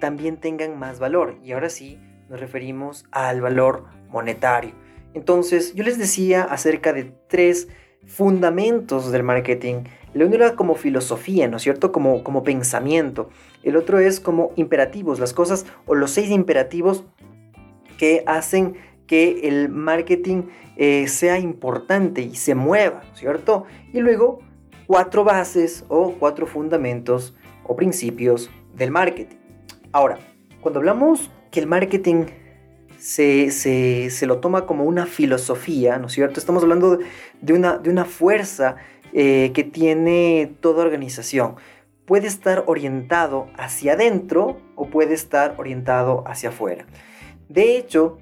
también 0.00 0.38
tengan 0.38 0.78
más 0.78 0.98
valor. 0.98 1.38
Y 1.42 1.52
ahora 1.52 1.70
sí 1.70 1.98
nos 2.28 2.40
referimos 2.40 3.06
al 3.10 3.40
valor 3.40 3.86
monetario. 4.08 4.74
Entonces, 5.14 5.74
yo 5.74 5.82
les 5.84 5.98
decía 5.98 6.42
acerca 6.44 6.92
de 6.92 7.12
tres 7.28 7.68
fundamentos 8.06 9.12
del 9.12 9.22
marketing. 9.22 9.84
El 10.14 10.24
uno 10.24 10.34
era 10.34 10.56
como 10.56 10.74
filosofía, 10.74 11.48
¿no 11.48 11.58
es 11.58 11.62
cierto? 11.62 11.92
Como, 11.92 12.24
como 12.24 12.42
pensamiento. 12.42 13.30
El 13.62 13.76
otro 13.76 13.98
es 13.98 14.20
como 14.20 14.52
imperativos, 14.56 15.20
las 15.20 15.32
cosas 15.32 15.66
o 15.86 15.94
los 15.94 16.10
seis 16.10 16.30
imperativos 16.30 17.04
que 17.98 18.24
hacen 18.26 18.74
que 19.06 19.48
el 19.48 19.68
marketing 19.68 20.44
eh, 20.76 21.06
sea 21.08 21.38
importante 21.38 22.22
y 22.22 22.36
se 22.36 22.54
mueva, 22.54 23.02
¿cierto? 23.14 23.64
Y 23.92 24.00
luego 24.00 24.40
cuatro 24.86 25.24
bases 25.24 25.84
o 25.88 26.14
cuatro 26.18 26.46
fundamentos 26.46 27.34
o 27.64 27.76
principios 27.76 28.50
del 28.74 28.90
marketing. 28.90 29.36
Ahora, 29.92 30.18
cuando 30.60 30.80
hablamos 30.80 31.30
que 31.50 31.60
el 31.60 31.66
marketing 31.66 32.26
se, 33.00 34.26
lo 34.26 34.38
toma 34.38 34.66
como 34.66 34.84
una 34.84 35.06
filosofía, 35.06 35.98
¿no 35.98 36.06
es 36.06 36.12
cierto? 36.12 36.38
Estamos 36.38 36.62
hablando 36.62 36.98
de 37.40 37.52
una, 37.52 37.78
de 37.78 37.90
una 37.90 38.04
fuerza 38.04 38.76
eh, 39.12 39.52
que 39.54 39.64
tiene 39.64 40.54
toda 40.60 40.84
organización. 40.84 41.56
Puede 42.04 42.26
estar 42.26 42.64
orientado 42.66 43.48
hacia 43.56 43.94
adentro 43.94 44.60
o 44.76 44.88
puede 44.90 45.14
estar 45.14 45.54
orientado 45.58 46.24
hacia 46.26 46.50
afuera. 46.50 46.86
De 47.48 47.76
hecho, 47.76 48.18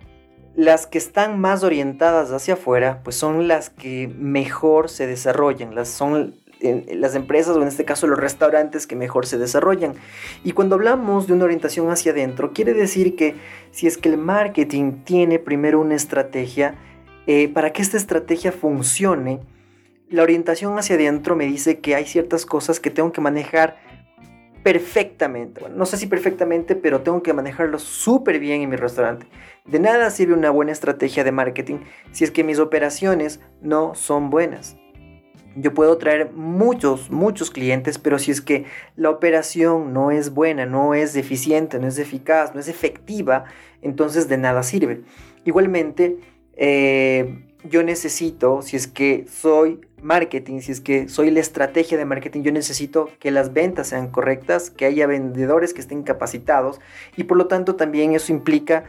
las 0.55 0.87
que 0.87 0.99
están 0.99 1.41
más 1.41 1.63
orientadas 1.65 2.31
hacia 2.33 2.55
afuera, 2.55 3.01
pues 3.03 3.17
son 3.17 3.49
las 3.49 3.71
que 3.71 4.09
mejor 4.09 4.89
se 4.89 5.07
desarrollan, 5.07 5.75
las 5.75 5.89
son 5.89 6.37
las 6.61 7.15
empresas 7.15 7.57
o 7.57 7.63
en 7.63 7.69
este 7.69 7.85
caso 7.85 8.07
los 8.07 8.19
restaurantes 8.19 8.87
que 8.87 8.97
mejor 8.97 9.27
se 9.27 9.39
desarrollan. 9.39 9.95
Y 10.45 10.53
cuando 10.53 10.75
hablamos 10.75 11.27
de 11.27 11.35
una 11.35 11.45
orientación 11.45 11.91
hacia 11.91 12.13
adentro, 12.13 12.53
quiere 12.53 12.75
decir 12.75 13.17
que 13.17 13.37
si 13.71 13.87
es 13.87 13.99
que 13.99 14.09
el 14.09 14.19
marketing 14.19 15.05
tiene 15.05 15.39
primero 15.39 15.81
una 15.81 15.95
estrategia, 15.95 16.75
eh, 17.27 17.49
para 17.49 17.73
que 17.73 17.83
esta 17.83 17.97
estrategia 17.97 18.53
funcione, 18.53 19.41
la 20.09 20.23
orientación 20.23 20.79
hacia 20.79 20.95
adentro 20.95 21.37
me 21.37 21.45
dice 21.45 21.81
que 21.81 21.95
hay 21.95 22.07
ciertas 22.07 22.47
cosas 22.47 22.81
que 22.81 22.91
tengo 22.91 23.13
que 23.13 23.21
manejar 23.21 23.77
perfectamente. 24.63 25.69
No 25.69 25.85
sé 25.85 25.99
si 25.99 26.07
perfectamente, 26.07 26.75
pero 26.75 27.03
tengo 27.03 27.23
que 27.23 27.35
manejarlo 27.35 27.79
súper 27.79 28.39
bien 28.39 28.63
en 28.63 28.71
mi 28.71 28.77
restaurante. 28.77 29.27
De 29.67 29.79
nada 29.79 30.11
sirve 30.11 30.33
una 30.33 30.49
buena 30.49 30.73
estrategia 30.73 31.25
de 31.25 31.33
marketing 31.33 31.81
si 32.11 32.25
es 32.25 32.31
que 32.31 32.45
mis 32.45 32.59
operaciones 32.59 33.41
no 33.61 33.95
son 33.95 34.31
buenas. 34.31 34.78
Yo 35.57 35.75
puedo 35.75 35.99
traer 35.99 36.33
muchos, 36.33 37.11
muchos 37.11 37.51
clientes, 37.51 37.99
pero 37.99 38.19
si 38.19 38.31
es 38.31 38.41
que 38.41 38.65
la 38.97 39.11
operación 39.11 39.93
no 39.93 40.11
es 40.11 40.35
buena, 40.35 40.67
no 40.67 40.95
es 40.95 41.17
eficiente, 41.17 41.79
no 41.79 41.87
es 41.87 41.99
eficaz, 41.99 42.55
no 42.55 42.61
es 42.61 42.69
efectiva, 42.69 43.45
entonces 43.83 44.29
de 44.29 44.39
nada 44.39 44.63
sirve. 44.63 45.03
Igualmente, 45.45 46.19
eh, 46.55 47.45
yo 47.65 47.83
necesito, 47.83 48.63
si 48.63 48.77
es 48.77 48.87
que 48.87 49.27
soy 49.29 49.81
marketing, 50.01 50.61
si 50.61 50.73
es 50.73 50.81
que 50.81 51.09
soy 51.09 51.31
la 51.31 51.41
estrategia 51.41 51.99
de 51.99 52.05
marketing, 52.05 52.43
yo 52.43 52.53
necesito 52.53 53.11
que 53.19 53.31
las 53.31 53.53
ventas 53.53 53.89
sean 53.89 54.09
correctas, 54.09 54.71
que 54.71 54.85
haya 54.85 55.07
vendedores 55.07 55.75
que 55.75 55.81
estén 55.81 56.03
capacitados 56.03 56.81
y 57.17 57.25
por 57.25 57.37
lo 57.37 57.47
tanto 57.47 57.75
también 57.75 58.15
eso 58.15 58.33
implica 58.33 58.85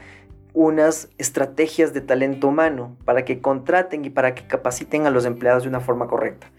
unas 0.54 1.10
estrategias 1.18 1.94
de 1.94 2.02
talento 2.02 2.48
humano 2.48 2.98
para 3.06 3.26
que 3.26 3.42
contraten 3.42 4.06
y 4.06 4.10
para 4.10 4.36
que 4.36 4.48
capaciten 4.48 5.06
a 5.06 5.10
los 5.10 5.26
empleados 5.26 5.64
de 5.64 5.70
una 5.70 5.80
forma 5.80 6.08
correcta. 6.08 6.52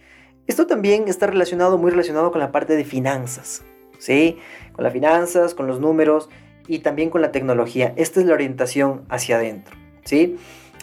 Esto 0.47 0.67
también 0.67 1.09
está 1.09 1.27
relacionado, 1.27 1.79
muy 1.79 1.91
relacionado 1.91 2.31
con 2.33 2.41
la 2.41 2.53
parte 2.53 2.77
de 2.77 2.85
finanzas, 2.85 3.65
¿sí? 3.99 4.39
Con 4.73 4.85
las 4.85 4.93
finanzas, 4.93 5.55
con 5.55 5.67
los 5.67 5.81
números 5.81 6.29
y 6.67 6.81
también 6.81 7.11
con 7.11 7.21
la 7.21 7.33
tecnología. 7.33 7.93
Esta 7.97 8.21
es 8.21 8.27
la 8.27 8.35
orientación 8.35 9.05
hacia 9.09 9.37
adentro, 9.37 9.77
¿sí? 10.05 10.39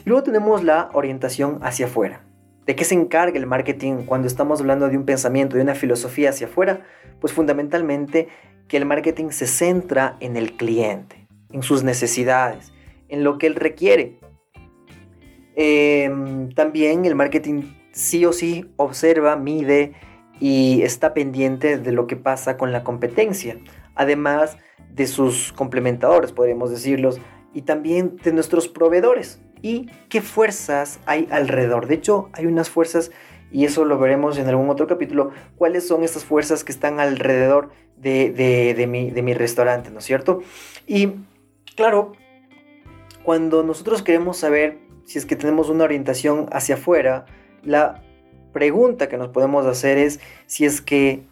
Luego 0.05 0.23
tenemos 0.23 0.63
la 0.63 0.89
orientación 0.93 1.59
hacia 1.63 1.87
afuera. 1.87 2.21
¿De 2.65 2.75
qué 2.75 2.83
se 2.83 2.95
encarga 2.95 3.37
el 3.37 3.45
marketing 3.45 4.03
cuando 4.05 4.27
estamos 4.27 4.59
hablando 4.59 4.89
de 4.89 4.97
un 4.97 5.05
pensamiento, 5.05 5.55
de 5.55 5.63
una 5.63 5.75
filosofía 5.75 6.31
hacia 6.31 6.47
afuera? 6.47 6.81
Pues 7.21 7.33
fundamentalmente 7.33 8.27
que 8.67 8.77
el 8.77 8.85
marketing 8.85 9.29
se 9.29 9.47
centra 9.47 10.17
en 10.19 10.35
el 10.35 10.57
cliente, 10.57 11.27
en 11.51 11.63
sus 11.63 11.83
necesidades, 11.83 12.73
en 13.09 13.23
lo 13.23 13.37
que 13.37 13.47
él 13.47 13.55
requiere. 13.55 14.19
Em, 15.55 16.49
también 16.49 17.05
el 17.05 17.15
marketing 17.15 17.63
sí 17.91 18.25
o 18.25 18.31
sí 18.31 18.65
observa, 18.75 19.35
mide 19.35 19.93
y 20.39 20.83
está 20.83 21.13
pendiente 21.13 21.77
de 21.79 21.91
lo 21.91 22.05
que 22.05 22.15
pasa 22.15 22.57
con 22.57 22.71
la 22.71 22.83
competencia, 22.83 23.57
además 23.95 24.57
de 24.93 25.07
sus 25.07 25.51
complementadores, 25.53 26.31
podríamos 26.31 26.69
decirlos, 26.69 27.19
y 27.53 27.63
también 27.63 28.17
de 28.23 28.33
nuestros 28.33 28.67
proveedores 28.67 29.41
y 29.61 29.89
qué 30.09 30.21
fuerzas 30.21 30.99
hay 31.05 31.27
alrededor. 31.31 31.87
De 31.87 31.95
hecho, 31.95 32.29
hay 32.33 32.45
unas 32.45 32.69
fuerzas, 32.69 33.11
y 33.51 33.65
eso 33.65 33.85
lo 33.85 33.97
veremos 33.97 34.37
en 34.37 34.47
algún 34.47 34.69
otro 34.69 34.87
capítulo, 34.87 35.31
cuáles 35.55 35.87
son 35.87 36.03
estas 36.03 36.23
fuerzas 36.23 36.63
que 36.63 36.71
están 36.71 36.99
alrededor 36.99 37.71
de, 37.95 38.85
mi, 38.87 39.09
de 39.09 39.21
mi 39.23 39.33
restaurante, 39.33 39.89
¿no 39.89 39.99
es 39.99 40.05
cierto? 40.05 40.41
Y 40.85 41.13
claro, 41.75 42.13
cuando 43.27 43.61
nosotros 43.61 44.03
queremos 44.03 44.37
saber 44.37 44.77
si 45.03 45.17
es 45.17 45.25
que 45.25 45.35
tenemos 45.35 45.67
una 45.67 45.83
orientación 45.83 46.47
hacia 46.53 46.75
afuera, 46.75 47.25
la 47.61 48.01
pregunta 48.53 49.09
que 49.09 49.17
nos 49.17 49.27
podemos 49.27 49.65
hacer 49.65 49.97
es 49.97 50.21
si 50.45 50.63
es 50.63 50.79
que 50.79 51.23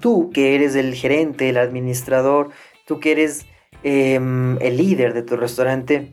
tú 0.00 0.30
que 0.34 0.56
eres 0.56 0.74
el 0.74 0.96
gerente, 0.96 1.48
el 1.48 1.58
administrador, 1.58 2.50
tú 2.86 2.98
que 2.98 3.12
eres 3.12 3.46
em, 3.84 4.60
el 4.60 4.78
líder 4.78 5.14
de 5.14 5.22
tu 5.22 5.36
restaurante, 5.36 6.10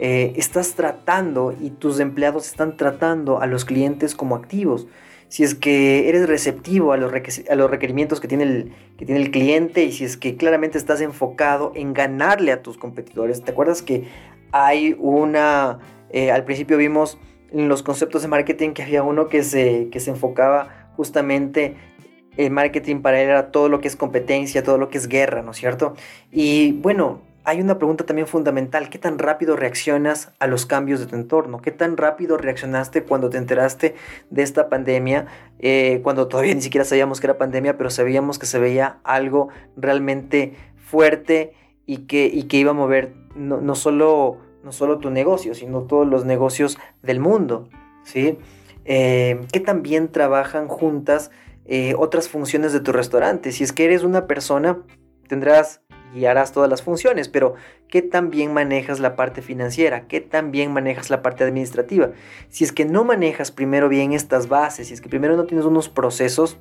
eh, 0.00 0.32
estás 0.34 0.74
tratando 0.74 1.54
y 1.60 1.70
tus 1.70 2.00
empleados 2.00 2.48
están 2.48 2.76
tratando 2.76 3.40
a 3.40 3.46
los 3.46 3.64
clientes 3.64 4.16
como 4.16 4.34
activos. 4.34 4.88
Si 5.28 5.44
es 5.44 5.54
que 5.54 6.08
eres 6.08 6.28
receptivo 6.28 6.92
a 6.92 6.96
los, 6.96 7.12
a 7.48 7.54
los 7.54 7.70
requerimientos 7.70 8.18
que 8.18 8.26
tiene, 8.26 8.42
el, 8.42 8.72
que 8.98 9.06
tiene 9.06 9.20
el 9.20 9.30
cliente 9.30 9.84
y 9.84 9.92
si 9.92 10.02
es 10.02 10.16
que 10.16 10.34
claramente 10.34 10.78
estás 10.78 11.00
enfocado 11.00 11.70
en 11.76 11.92
ganarle 11.92 12.50
a 12.50 12.62
tus 12.62 12.76
competidores. 12.76 13.44
¿Te 13.44 13.52
acuerdas 13.52 13.82
que 13.82 14.08
hay 14.52 14.96
una... 14.98 15.78
Eh, 16.10 16.30
al 16.30 16.44
principio 16.44 16.76
vimos 16.76 17.18
en 17.52 17.68
los 17.68 17.82
conceptos 17.82 18.22
de 18.22 18.28
marketing 18.28 18.70
que 18.70 18.82
había 18.82 19.02
uno 19.02 19.28
que 19.28 19.42
se, 19.42 19.88
que 19.90 20.00
se 20.00 20.10
enfocaba 20.10 20.90
justamente 20.96 21.76
el 22.36 22.50
marketing 22.50 23.00
para 23.00 23.20
él 23.20 23.28
era 23.28 23.50
todo 23.50 23.68
lo 23.68 23.80
que 23.80 23.88
es 23.88 23.96
competencia, 23.96 24.62
todo 24.62 24.78
lo 24.78 24.88
que 24.88 24.98
es 24.98 25.08
guerra, 25.08 25.42
¿no 25.42 25.50
es 25.50 25.56
cierto? 25.56 25.94
Y 26.30 26.72
bueno, 26.72 27.20
hay 27.44 27.60
una 27.60 27.78
pregunta 27.78 28.04
también 28.04 28.26
fundamental. 28.26 28.88
¿Qué 28.90 28.98
tan 28.98 29.18
rápido 29.18 29.56
reaccionas 29.56 30.32
a 30.38 30.46
los 30.46 30.66
cambios 30.66 31.00
de 31.00 31.06
tu 31.06 31.16
entorno? 31.16 31.60
¿Qué 31.60 31.70
tan 31.70 31.96
rápido 31.96 32.36
reaccionaste 32.36 33.02
cuando 33.02 33.30
te 33.30 33.38
enteraste 33.38 33.94
de 34.30 34.42
esta 34.42 34.68
pandemia? 34.68 35.26
Eh, 35.58 36.00
cuando 36.02 36.28
todavía 36.28 36.54
ni 36.54 36.62
siquiera 36.62 36.84
sabíamos 36.84 37.20
que 37.20 37.26
era 37.26 37.38
pandemia, 37.38 37.76
pero 37.76 37.90
sabíamos 37.90 38.38
que 38.38 38.46
se 38.46 38.58
veía 38.58 38.98
algo 39.04 39.48
realmente 39.76 40.54
fuerte 40.76 41.54
y 41.86 42.06
que, 42.06 42.26
y 42.26 42.44
que 42.44 42.58
iba 42.58 42.70
a 42.70 42.74
mover 42.74 43.14
no, 43.34 43.60
no, 43.60 43.74
solo, 43.74 44.38
no 44.64 44.72
solo 44.72 44.98
tu 44.98 45.10
negocio, 45.10 45.54
sino 45.54 45.82
todos 45.82 46.06
los 46.06 46.24
negocios 46.24 46.78
del 47.02 47.20
mundo. 47.20 47.68
¿sí? 48.04 48.38
Eh, 48.84 49.40
¿Qué 49.52 49.60
tan 49.60 49.82
bien 49.82 50.10
trabajan 50.10 50.68
juntas 50.68 51.30
eh, 51.66 51.94
otras 51.98 52.28
funciones 52.28 52.72
de 52.72 52.80
tu 52.80 52.92
restaurante? 52.92 53.52
Si 53.52 53.64
es 53.64 53.72
que 53.72 53.84
eres 53.84 54.02
una 54.02 54.26
persona, 54.26 54.78
tendrás 55.28 55.82
y 56.14 56.24
harás 56.24 56.52
todas 56.52 56.68
las 56.68 56.82
funciones, 56.82 57.28
pero 57.28 57.54
¿qué 57.88 58.02
tan 58.02 58.30
bien 58.30 58.52
manejas 58.52 58.98
la 58.98 59.14
parte 59.14 59.42
financiera? 59.42 60.08
¿Qué 60.08 60.20
tan 60.20 60.50
bien 60.50 60.72
manejas 60.72 61.08
la 61.10 61.22
parte 61.22 61.44
administrativa? 61.44 62.10
Si 62.48 62.64
es 62.64 62.72
que 62.72 62.84
no 62.84 63.04
manejas 63.04 63.52
primero 63.52 63.88
bien 63.88 64.12
estas 64.12 64.48
bases, 64.48 64.88
si 64.88 64.94
es 64.94 65.00
que 65.00 65.08
primero 65.08 65.36
no 65.36 65.44
tienes 65.44 65.66
unos 65.66 65.88
procesos, 65.88 66.58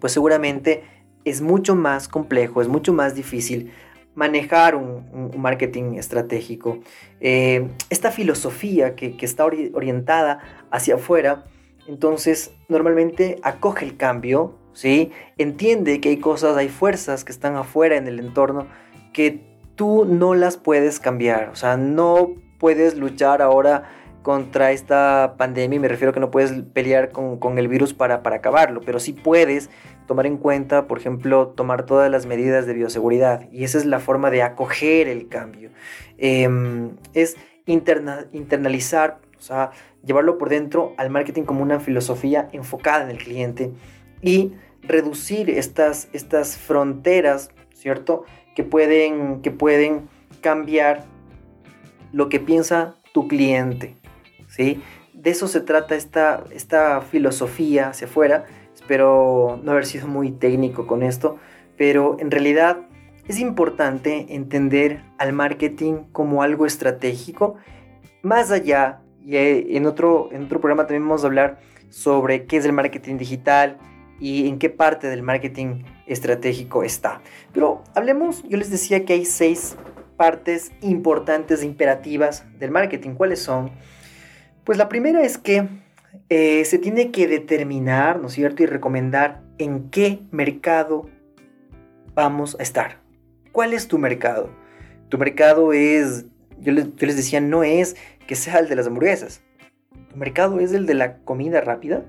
pues 0.00 0.12
seguramente 0.12 0.82
es 1.24 1.42
mucho 1.42 1.74
más 1.74 2.08
complejo, 2.08 2.62
es 2.62 2.68
mucho 2.68 2.94
más 2.94 3.14
difícil 3.14 3.72
manejar 4.14 4.74
un, 4.74 5.30
marketing 5.36 5.94
estratégico. 5.94 6.78
Eh, 7.20 7.68
esta 7.88 8.10
filosofía 8.10 8.94
que, 8.94 9.16
que 9.16 9.26
está 9.26 9.44
orientada 9.44 10.40
hacia 10.70 10.96
afuera, 10.96 11.44
entonces 11.86 12.52
normalmente 12.68 13.38
acoge 13.42 13.84
el 13.84 13.96
cambio, 13.96 14.54
¿sí? 14.72 15.10
Entiende 15.38 16.00
que 16.00 16.10
hay 16.10 16.18
cosas, 16.18 16.56
hay 16.56 16.68
fuerzas 16.68 17.24
que 17.24 17.32
están 17.32 17.56
afuera 17.56 17.96
en 17.96 18.06
el 18.06 18.18
entorno 18.18 18.66
que 19.12 19.40
tú 19.74 20.04
no 20.04 20.34
las 20.34 20.56
puedes 20.56 21.00
cambiar, 21.00 21.48
o 21.48 21.56
sea, 21.56 21.76
no 21.76 22.34
puedes 22.58 22.96
luchar 22.96 23.42
ahora 23.42 23.84
contra 24.22 24.72
esta 24.72 25.34
pandemia, 25.38 25.80
me 25.80 25.88
refiero 25.88 26.10
a 26.10 26.14
que 26.14 26.20
no 26.20 26.30
puedes 26.30 26.52
pelear 26.72 27.10
con, 27.10 27.58
el 27.58 27.68
virus 27.68 27.94
para, 27.94 28.22
para, 28.22 28.36
acabarlo, 28.36 28.80
pero 28.80 29.00
sí 29.00 29.12
puedes 29.12 29.70
tomar 30.06 30.26
en 30.26 30.36
cuenta, 30.36 30.86
por 30.86 30.98
ejemplo, 30.98 31.48
tomar 31.48 31.86
todas 31.86 32.10
las 32.10 32.26
medidas 32.26 32.66
de 32.66 32.74
bioseguridad, 32.74 33.50
y 33.50 33.64
esa 33.64 33.78
es 33.78 33.86
la 33.86 34.00
forma 34.00 34.30
de 34.30 34.42
acoger 34.42 35.08
el 35.08 35.28
cambio. 35.28 35.70
Em, 36.18 36.90
es 37.14 37.36
internalizar, 37.66 39.20
o 39.38 39.42
sea, 39.42 39.70
llevarlo 40.04 40.38
por 40.38 40.48
dentro 40.48 40.94
al 40.96 41.10
marketing 41.10 41.44
como 41.44 41.62
una 41.62 41.80
filosofía 41.80 42.48
enfocada 42.52 43.04
en 43.04 43.10
el 43.10 43.18
cliente 43.18 43.72
y 44.22 44.52
reducir 44.82 45.50
estas, 45.50 46.08
estas 46.12 46.56
fronteras, 46.56 47.50
¿cierto? 47.72 48.24
Que 48.54 48.64
pueden, 48.64 49.40
que 49.42 49.50
pueden 49.50 50.08
cambiar 50.40 51.04
lo 52.12 52.28
que 52.28 52.40
piensa 52.40 52.96
tu 53.12 53.28
cliente, 53.28 53.96
De 54.64 55.30
eso 55.30 55.48
se 55.48 55.60
trata 55.60 55.94
esta, 55.94 56.44
esta 56.50 57.00
filosofía 57.00 57.88
hacia 57.88 58.06
afuera. 58.06 58.44
Espero 58.74 59.60
no 59.62 59.72
haber 59.72 59.86
sido 59.86 60.06
muy 60.06 60.30
técnico 60.30 60.86
con 60.86 61.02
esto, 61.02 61.36
pero 61.76 62.16
en 62.18 62.30
realidad 62.30 62.78
es 63.28 63.38
importante 63.38 64.34
entender 64.34 65.02
al 65.18 65.32
marketing 65.32 66.04
como 66.12 66.42
algo 66.42 66.66
estratégico, 66.66 67.56
más 68.22 68.50
allá, 68.50 69.00
y 69.24 69.36
eh, 69.36 69.76
en 69.76 69.86
otro, 69.86 70.28
en 70.32 70.44
otro 70.44 70.60
programa 70.60 70.86
también 70.86 71.06
vamos 71.06 71.24
a 71.24 71.28
hablar 71.28 71.58
sobre 71.90 72.46
qué 72.46 72.56
es 72.56 72.64
el 72.64 72.72
marketing 72.72 73.16
digital, 73.16 73.78
y 74.20 74.48
en 74.48 74.58
qué 74.58 74.70
parte 74.70 75.08
del 75.08 75.22
marketing 75.22 75.82
estratégico 76.06 76.84
está. 76.84 77.22
Pero 77.52 77.82
hablemos, 77.94 78.44
yo 78.48 78.58
les 78.58 78.70
decía 78.70 79.04
que 79.04 79.14
hay 79.14 79.24
seis 79.24 79.76
partes 80.16 80.70
importantes 80.82 81.62
e 81.62 81.66
imperativas 81.66 82.44
del 82.58 82.70
marketing. 82.70 83.14
¿Cuáles 83.14 83.40
son? 83.42 83.70
Pues 84.64 84.78
la 84.78 84.88
primera 84.88 85.22
es 85.22 85.38
que 85.38 85.68
eh, 86.28 86.64
se 86.64 86.78
tiene 86.78 87.10
que 87.10 87.26
determinar, 87.26 88.20
¿no 88.20 88.28
es 88.28 88.34
cierto? 88.34 88.62
Y 88.62 88.66
recomendar 88.66 89.42
en 89.58 89.90
qué 89.90 90.20
mercado 90.30 91.08
vamos 92.14 92.56
a 92.58 92.62
estar. 92.62 92.98
¿Cuál 93.52 93.72
es 93.72 93.88
tu 93.88 93.98
mercado? 93.98 94.50
Tu 95.08 95.18
mercado 95.18 95.72
es, 95.72 96.26
yo 96.60 96.72
les, 96.72 97.16
decía, 97.16 97.40
no 97.40 97.64
es 97.64 97.96
que 98.26 98.36
sea 98.36 98.58
el 98.58 98.68
de 98.68 98.76
las 98.76 98.86
hamburguesas. 98.86 99.42
Tu 100.10 100.16
mercado 100.16 100.60
es 100.60 100.72
el 100.72 100.86
de 100.86 100.94
la 100.94 101.18
comida 101.18 101.60
rápida, 101.60 102.04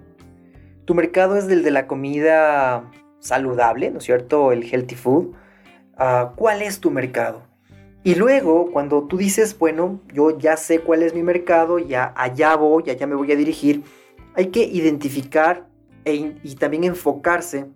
tu 0.86 0.96
mercado 0.96 1.38
es 1.38 1.46
el 1.46 1.64
de 1.64 1.72
la 1.72 1.88
comida 1.88 2.92
saludable, 3.20 3.92
¿no 3.92 4.00
es 4.00 4.04
cierto? 4.04 4.52
El 4.52 4.64
healthy 4.64 4.96
food. 4.96 5.36
Ah, 5.98 6.34
¿Cuál 6.36 6.62
es 6.62 6.80
tu 6.80 6.92
mercado? 6.92 7.44
Y 8.04 8.16
luego, 8.16 8.72
cuando 8.72 9.04
tú 9.04 9.18
dices, 9.18 9.58
bueno, 9.58 10.00
yo 10.12 10.38
ya 10.38 10.58
sé 10.58 10.80
cuál 10.80 11.04
es 11.04 11.14
mi 11.14 11.22
mercado, 11.22 11.78
ya 11.78 12.14
allá 12.18 12.56
voy, 12.56 12.90
allá 12.90 13.06
me 13.06 13.16
voy 13.16 13.32
a 13.32 13.36
dirigir, 13.36 13.84
hay 14.34 14.48
que 14.48 14.64
identificar 14.64 15.68
e 16.04 16.34
y 16.44 16.56
también 16.56 16.84
enfocarse 16.84 17.68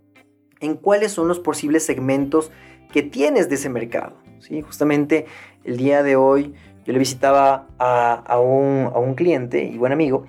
en 0.61 0.75
cuáles 0.75 1.11
son 1.11 1.27
los 1.27 1.39
posibles 1.39 1.85
segmentos 1.85 2.51
que 2.91 3.03
tienes 3.03 3.49
de 3.49 3.55
ese 3.55 3.69
mercado. 3.69 4.17
¿sí? 4.39 4.61
Justamente 4.61 5.25
el 5.63 5.77
día 5.77 6.01
de 6.01 6.15
hoy 6.15 6.55
yo 6.85 6.93
le 6.93 6.99
visitaba 6.99 7.67
a, 7.77 8.13
a, 8.13 8.39
un, 8.39 8.89
a 8.93 8.99
un 8.99 9.13
cliente 9.13 9.63
y 9.63 9.77
buen 9.77 9.91
amigo, 9.91 10.25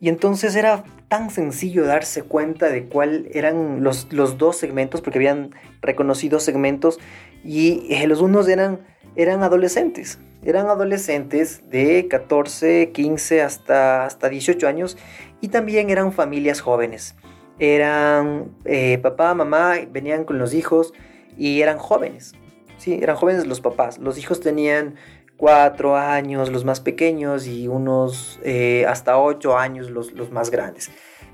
y 0.00 0.08
entonces 0.08 0.54
era 0.56 0.84
tan 1.08 1.30
sencillo 1.30 1.84
darse 1.84 2.22
cuenta 2.22 2.68
de 2.68 2.84
cuál 2.84 3.28
eran 3.32 3.82
los, 3.82 4.12
los 4.12 4.38
dos 4.38 4.56
segmentos, 4.56 5.00
porque 5.00 5.18
habían 5.18 5.50
reconocido 5.80 6.40
segmentos 6.40 6.98
y 7.44 7.86
eh, 7.90 8.06
los 8.06 8.20
unos 8.20 8.48
eran, 8.48 8.80
eran 9.16 9.42
adolescentes. 9.42 10.18
Eran 10.42 10.68
adolescentes 10.68 11.68
de 11.70 12.06
14, 12.08 12.92
15 12.92 13.42
hasta, 13.42 14.04
hasta 14.04 14.28
18 14.28 14.68
años 14.68 14.96
y 15.40 15.48
también 15.48 15.90
eran 15.90 16.12
familias 16.12 16.60
jóvenes. 16.60 17.16
Eran 17.58 18.52
eh, 18.64 18.98
papá, 18.98 19.34
mamá, 19.34 19.74
venían 19.90 20.24
con 20.24 20.38
los 20.38 20.54
hijos 20.54 20.92
y 21.36 21.62
eran 21.62 21.78
jóvenes. 21.78 22.34
Sí, 22.76 22.98
eran 23.02 23.16
jóvenes 23.16 23.46
los 23.46 23.60
papás. 23.60 23.98
Los 23.98 24.18
hijos 24.18 24.40
tenían 24.40 24.96
cuatro 25.36 25.96
años 25.96 26.50
los 26.50 26.64
más 26.64 26.80
pequeños 26.80 27.46
y 27.46 27.68
unos 27.68 28.38
eh, 28.44 28.84
hasta 28.86 29.18
ocho 29.18 29.58
años 29.58 29.90
los, 29.90 30.12
los 30.12 30.30
más 30.30 30.50
grandes. 30.50 30.90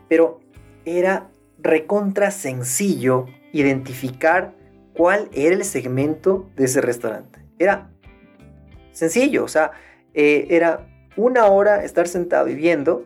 Pero 0.09 0.41
era 0.85 1.29
recontra 1.59 2.31
sencillo 2.31 3.27
identificar 3.53 4.55
cuál 4.95 5.29
era 5.33 5.55
el 5.55 5.65
segmento 5.65 6.49
de 6.57 6.65
ese 6.65 6.81
restaurante. 6.81 7.42
Era 7.63 7.93
sencillo, 8.93 9.45
o 9.45 9.49
sea, 9.49 9.71
eh, 10.15 10.47
era 10.51 10.87
una 11.17 11.47
hora 11.47 11.85
estar 11.85 12.09
sentado 12.09 12.49
y 12.49 12.55
viendo 12.57 13.05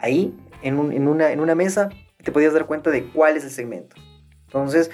ahí 0.00 0.36
en, 0.62 0.78
una, 0.78 1.32
en 1.32 1.40
una 1.40 1.54
mesa, 1.54 1.88
te 2.22 2.30
podías 2.30 2.52
dar 2.52 2.66
cuenta 2.66 2.90
de 2.90 3.04
cuál 3.04 3.38
es 3.38 3.44
el 3.44 3.50
segmento. 3.50 3.96
Entonces, 4.46 4.90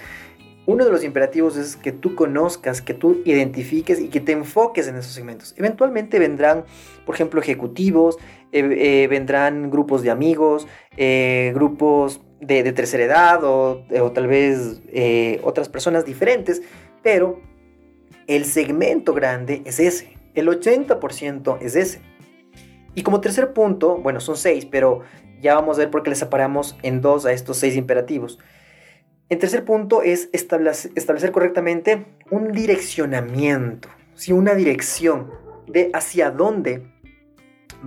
uno 0.66 0.84
de 0.84 0.92
los 0.92 1.02
imperativos 1.02 1.56
es 1.56 1.76
que 1.76 1.90
tú 1.90 2.14
conozcas, 2.14 2.80
que 2.80 2.94
tú 2.94 3.22
identifiques 3.24 4.00
y 4.00 4.08
que 4.08 4.20
te 4.20 4.32
enfoques 4.32 4.86
en 4.86 4.96
esos 4.96 5.12
segmentos. 5.12 5.52
Eventualmente 5.56 6.20
vendrán, 6.20 6.64
por 7.06 7.16
ejemplo, 7.16 7.40
ejecutivos, 7.40 8.18
eh, 8.52 9.02
eh, 9.02 9.06
vendrán 9.08 9.70
grupos 9.70 10.02
de 10.02 10.10
amigos, 10.10 10.68
grupos 11.54 12.20
de, 12.40 12.72
tercera 12.72 13.04
edad 13.04 13.42
o, 13.42 13.84
o 14.00 14.12
tal 14.12 14.28
vez 14.28 14.80
otras 15.42 15.68
personas 15.68 16.04
diferentes, 16.04 16.62
pero 17.02 17.49
el 18.36 18.44
segmento 18.44 19.12
grande 19.12 19.62
es 19.64 19.80
ese, 19.80 20.16
el 20.34 20.46
80% 20.46 21.58
es 21.60 21.74
ese. 21.74 22.00
Y 22.94 23.02
como 23.02 23.20
tercer 23.20 23.52
punto, 23.52 23.96
bueno, 23.96 24.20
son 24.20 24.36
seis, 24.36 24.66
pero 24.66 25.00
ya 25.40 25.54
vamos 25.54 25.76
a 25.76 25.80
ver 25.80 25.90
por 25.90 26.02
qué 26.02 26.10
les 26.10 26.20
separamos 26.20 26.76
en 26.82 27.00
dos 27.00 27.26
a 27.26 27.32
estos 27.32 27.56
seis 27.56 27.74
imperativos. 27.74 28.38
El 29.28 29.38
tercer 29.38 29.64
punto 29.64 30.02
es 30.02 30.28
establecer, 30.32 31.32
correctamente 31.32 32.06
un 32.30 32.52
direccionamiento, 32.52 33.88
¿sí? 34.14 34.32
una 34.32 34.54
dirección 34.54 35.30
de 35.66 35.90
hacia 35.92 36.30
dónde 36.30 36.82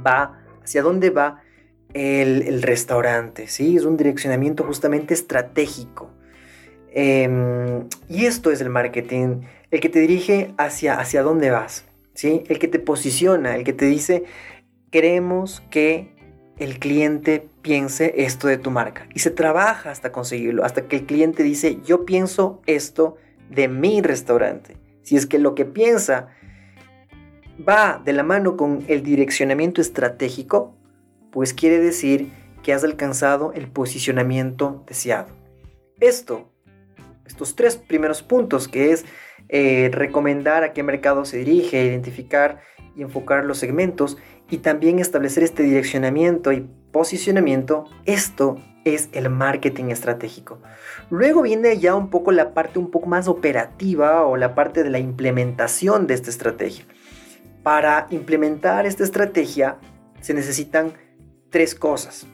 va, 0.06 0.42
hacia 0.64 0.82
dónde 0.82 1.10
va 1.10 1.42
el, 1.94 2.62
restaurante. 2.62 3.48
¿sí? 3.48 3.78
Es 3.78 3.86
un 3.86 3.96
direccionamiento 3.96 4.64
justamente 4.64 5.14
estratégico. 5.14 6.12
Em, 6.92 7.88
y 8.08 8.26
esto 8.26 8.52
es 8.52 8.62
el 8.62 8.70
marketing, 8.70 9.42
el 9.74 9.80
que 9.80 9.90
te 9.90 10.00
dirige 10.00 10.54
hacia, 10.60 11.00
hacia 11.00 11.24
dónde 11.24 11.50
vas. 11.50 11.86
¿sí? 12.14 12.44
El 12.48 12.60
que 12.60 12.68
te 12.68 12.78
posiciona, 12.78 13.56
el 13.56 13.64
que 13.64 13.74
te 13.74 13.86
dice, 13.86 14.24
queremos 14.92 15.64
que 15.72 16.14
el 16.60 16.78
cliente 16.78 17.50
piense 17.64 18.14
esto 18.18 18.48
de 18.48 18.60
tu 18.60 18.70
marca. 18.70 19.08
Y 19.16 19.20
se 19.20 19.32
trabaja 19.32 19.90
hasta 19.90 20.12
conseguirlo, 20.12 20.64
hasta 20.64 20.88
que 20.88 20.98
el 20.98 21.06
cliente 21.08 21.42
dice, 21.42 21.80
yo 21.84 22.06
pienso 22.06 22.62
esto 22.68 23.18
de 23.50 23.68
mi 23.68 24.04
restaurante. 24.04 24.78
Si 25.02 25.16
es 25.16 25.26
que 25.26 25.40
lo 25.40 25.56
que 25.56 25.66
piensa 25.66 26.28
va 27.68 28.00
de 28.06 28.14
la 28.14 28.22
mano 28.22 28.56
con 28.58 28.86
el 28.88 29.02
direccionamiento 29.02 29.82
estratégico, 29.82 30.76
pues 31.32 31.52
quiere 31.52 31.80
decir 31.80 32.30
que 32.62 32.74
has 32.74 32.84
alcanzado 32.84 33.54
el 33.54 33.70
posicionamiento 33.70 34.84
deseado. 34.86 35.30
Esto, 36.00 36.52
estos 37.26 37.56
tres 37.56 37.76
primeros 37.76 38.22
puntos, 38.22 38.68
que 38.68 38.92
es 38.92 39.04
eh, 39.50 39.90
recomendar 39.92 40.64
a 40.64 40.74
qué 40.74 40.84
mercado 40.84 41.26
se 41.26 41.38
dirige, 41.38 41.84
identificar 41.84 42.62
y 42.96 43.02
enfocar 43.02 43.46
los 43.46 43.58
segmentos 43.58 44.18
y 44.50 44.58
también 44.60 45.00
establecer 45.00 45.44
este 45.44 45.64
direccionamiento 45.64 46.52
y 46.52 46.68
posicionamiento, 46.92 47.86
esto 48.06 48.58
es 48.86 49.10
el 49.14 49.30
marketing 49.30 49.86
estratégico. 49.86 50.60
Luego 51.10 51.42
viene 51.42 51.78
ya 51.78 51.96
un 51.96 52.10
poco 52.10 52.32
la 52.32 52.54
parte 52.54 52.80
un 52.80 52.92
poco 52.92 53.08
más 53.08 53.28
operativa 53.28 54.26
o 54.26 54.38
la 54.38 54.56
parte 54.56 54.84
de 54.84 54.90
la 54.90 55.00
implementación 55.00 56.08
de 56.08 56.14
esta 56.14 56.30
estrategia. 56.30 56.86
Para 57.64 58.08
implementar 58.10 58.86
esta 58.86 59.04
estrategia 59.04 59.78
se 60.20 60.34
necesitan 60.34 60.94
tres 61.50 61.76
cosas, 61.76 62.28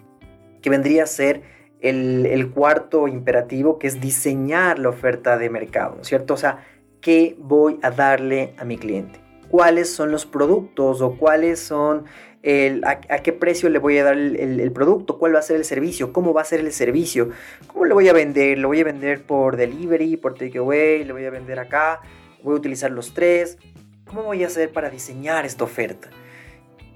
que 0.62 0.69
vendría 0.69 1.03
a 1.03 1.07
ser 1.07 1.43
el, 1.81 2.51
cuarto 2.51 3.07
imperativo, 3.07 3.79
que 3.79 3.88
es 3.88 4.01
diseñar 4.01 4.79
la 4.79 4.89
oferta 4.89 5.38
de 5.38 5.49
mercado, 5.49 6.03
¿cierto? 6.03 6.33
O 6.33 6.38
sea, 6.38 6.65
¿qué 7.01 7.35
voy 7.39 7.79
a 7.81 7.91
darle 7.91 8.53
a 8.57 8.65
mi 8.65 8.77
cliente? 8.77 9.19
¿Cuáles 9.49 9.91
son 9.91 10.12
los 10.12 10.25
productos 10.25 11.01
o 11.01 11.17
cuáles 11.17 11.59
son 11.59 12.05
el, 12.43 12.83
a, 12.85 12.99
qué 12.99 13.33
precio 13.33 13.69
le 13.69 13.79
voy 13.79 13.97
a 13.97 14.03
dar 14.03 14.17
el, 14.17 14.71
producto, 14.71 15.17
cuál 15.17 15.35
va 15.35 15.39
a 15.39 15.43
ser 15.43 15.57
el 15.57 15.65
servicio, 15.65 16.13
cómo 16.13 16.33
va 16.33 16.41
a 16.41 16.45
ser 16.45 16.62
el 16.62 16.71
servicio, 16.71 17.29
cómo 17.67 17.85
le 17.85 17.93
voy 17.93 18.07
a 18.07 18.13
vender, 18.13 18.57
lo 18.59 18.69
voy 18.69 18.79
a 18.79 18.83
vender 18.83 19.23
por 19.23 19.57
delivery, 19.57 20.17
por 20.17 20.35
takeaway, 20.35 21.03
le 21.03 21.12
voy 21.12 21.25
a 21.25 21.31
vender 21.31 21.59
acá, 21.59 22.01
voy 22.43 22.53
a 22.53 22.57
utilizar 22.57 22.91
los 22.91 23.13
tres, 23.13 23.57
cómo 24.05 24.23
voy 24.23 24.43
a 24.43 24.47
hacer 24.47 24.71
para 24.71 24.89
diseñar 24.89 25.45
esta 25.45 25.65
oferta. 25.65 26.09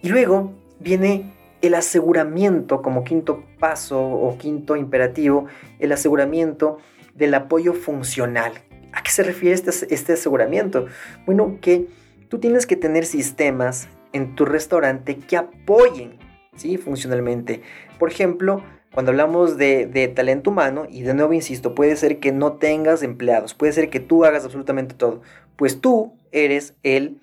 Y 0.01 0.09
luego 0.09 0.53
viene 0.79 1.33
el 1.61 1.75
aseguramiento 1.75 2.81
como 2.81 3.03
quinto 3.03 3.43
paso 3.59 4.01
o 4.01 4.37
quinto 4.37 4.75
imperativo, 4.75 5.47
el 5.79 5.91
aseguramiento 5.91 6.77
del 7.15 7.33
apoyo 7.33 7.73
funcional. 7.73 8.53
¿A 8.93 9.01
qué 9.01 9.11
se 9.11 9.23
refiere 9.23 9.55
este, 9.55 9.71
este 9.93 10.13
aseguramiento? 10.13 10.85
Bueno, 11.25 11.57
que 11.61 11.87
tú 12.29 12.39
tienes 12.39 12.65
que 12.65 12.75
tener 12.75 13.05
sistemas 13.05 13.87
en 14.13 14.35
tu 14.35 14.45
restaurante 14.45 15.17
que 15.17 15.37
apoyen 15.37 16.17
¿sí? 16.55 16.77
funcionalmente. 16.77 17.61
Por 17.99 18.11
ejemplo, 18.11 18.63
cuando 18.93 19.11
hablamos 19.11 19.57
de, 19.57 19.87
de, 19.87 20.07
talento 20.07 20.51
humano, 20.51 20.85
y 20.87 21.01
de 21.01 21.15
nuevo 21.15 21.33
insisto, 21.33 21.73
puede 21.73 21.95
ser 21.95 22.19
que 22.19 22.31
no 22.31 22.53
tengas 22.53 23.01
empleados, 23.01 23.55
puede 23.55 23.73
ser 23.73 23.89
que 23.89 23.99
tú 23.99 24.23
hagas 24.23 24.45
absolutamente 24.45 24.93
todo, 24.93 25.21
pues 25.55 25.81
tú 25.81 26.13
eres 26.31 26.75
el 26.83 27.19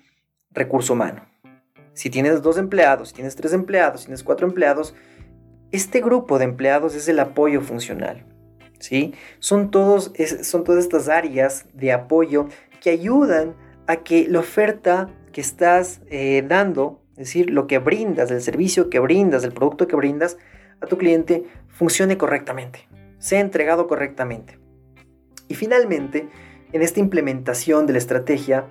recurso 0.51 0.93
humano. 0.93 1.25
Si 1.93 2.09
tienes 2.09 2.41
dos 2.41 2.57
empleados, 2.57 3.09
si 3.09 3.15
tienes 3.15 3.35
tres 3.35 3.53
empleados, 3.53 4.01
si 4.01 4.07
tienes 4.07 4.23
cuatro 4.23 4.47
empleados, 4.47 4.95
este 5.71 6.01
grupo 6.01 6.37
de 6.37 6.45
empleados 6.45 6.95
es 6.95 7.07
el 7.07 7.19
apoyo 7.19 7.61
funcional. 7.61 8.25
¿Sí? 8.81 9.13
Son, 9.39 9.71
todos, 9.71 10.11
son 10.43 10.63
todas 10.63 10.83
estas 10.83 11.07
áreas 11.07 11.65
de 11.73 11.91
apoyo 11.91 12.47
que 12.81 12.89
ayudan 12.89 13.55
a 13.87 13.97
que 13.97 14.27
la 14.27 14.39
oferta 14.39 15.09
que 15.31 15.41
estás 15.41 16.01
eh, 16.09 16.43
dando, 16.47 17.01
es 17.11 17.27
decir, 17.27 17.49
lo 17.49 17.67
que 17.67 17.79
brindas, 17.79 18.31
el 18.31 18.41
servicio 18.41 18.89
que 18.89 18.99
brindas, 18.99 19.43
el 19.43 19.53
producto 19.53 19.87
que 19.87 19.95
brindas 19.95 20.37
a 20.81 20.87
tu 20.87 20.97
cliente, 20.97 21.45
funcione 21.69 22.17
correctamente, 22.17 22.87
sea 23.19 23.39
entregado 23.39 23.87
correctamente. 23.87 24.59
Y 25.47 25.55
finalmente, 25.55 26.27
en 26.73 26.81
esta 26.81 26.99
implementación 26.99 27.85
de 27.85 27.93
la 27.93 27.99
estrategia, 27.99 28.65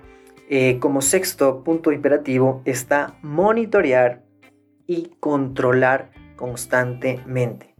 eh, 0.49 0.79
como 0.79 1.01
sexto 1.01 1.63
punto 1.63 1.91
imperativo 1.91 2.61
está 2.65 3.17
monitorear 3.21 4.23
y 4.85 5.11
controlar 5.19 6.11
constantemente. 6.35 7.70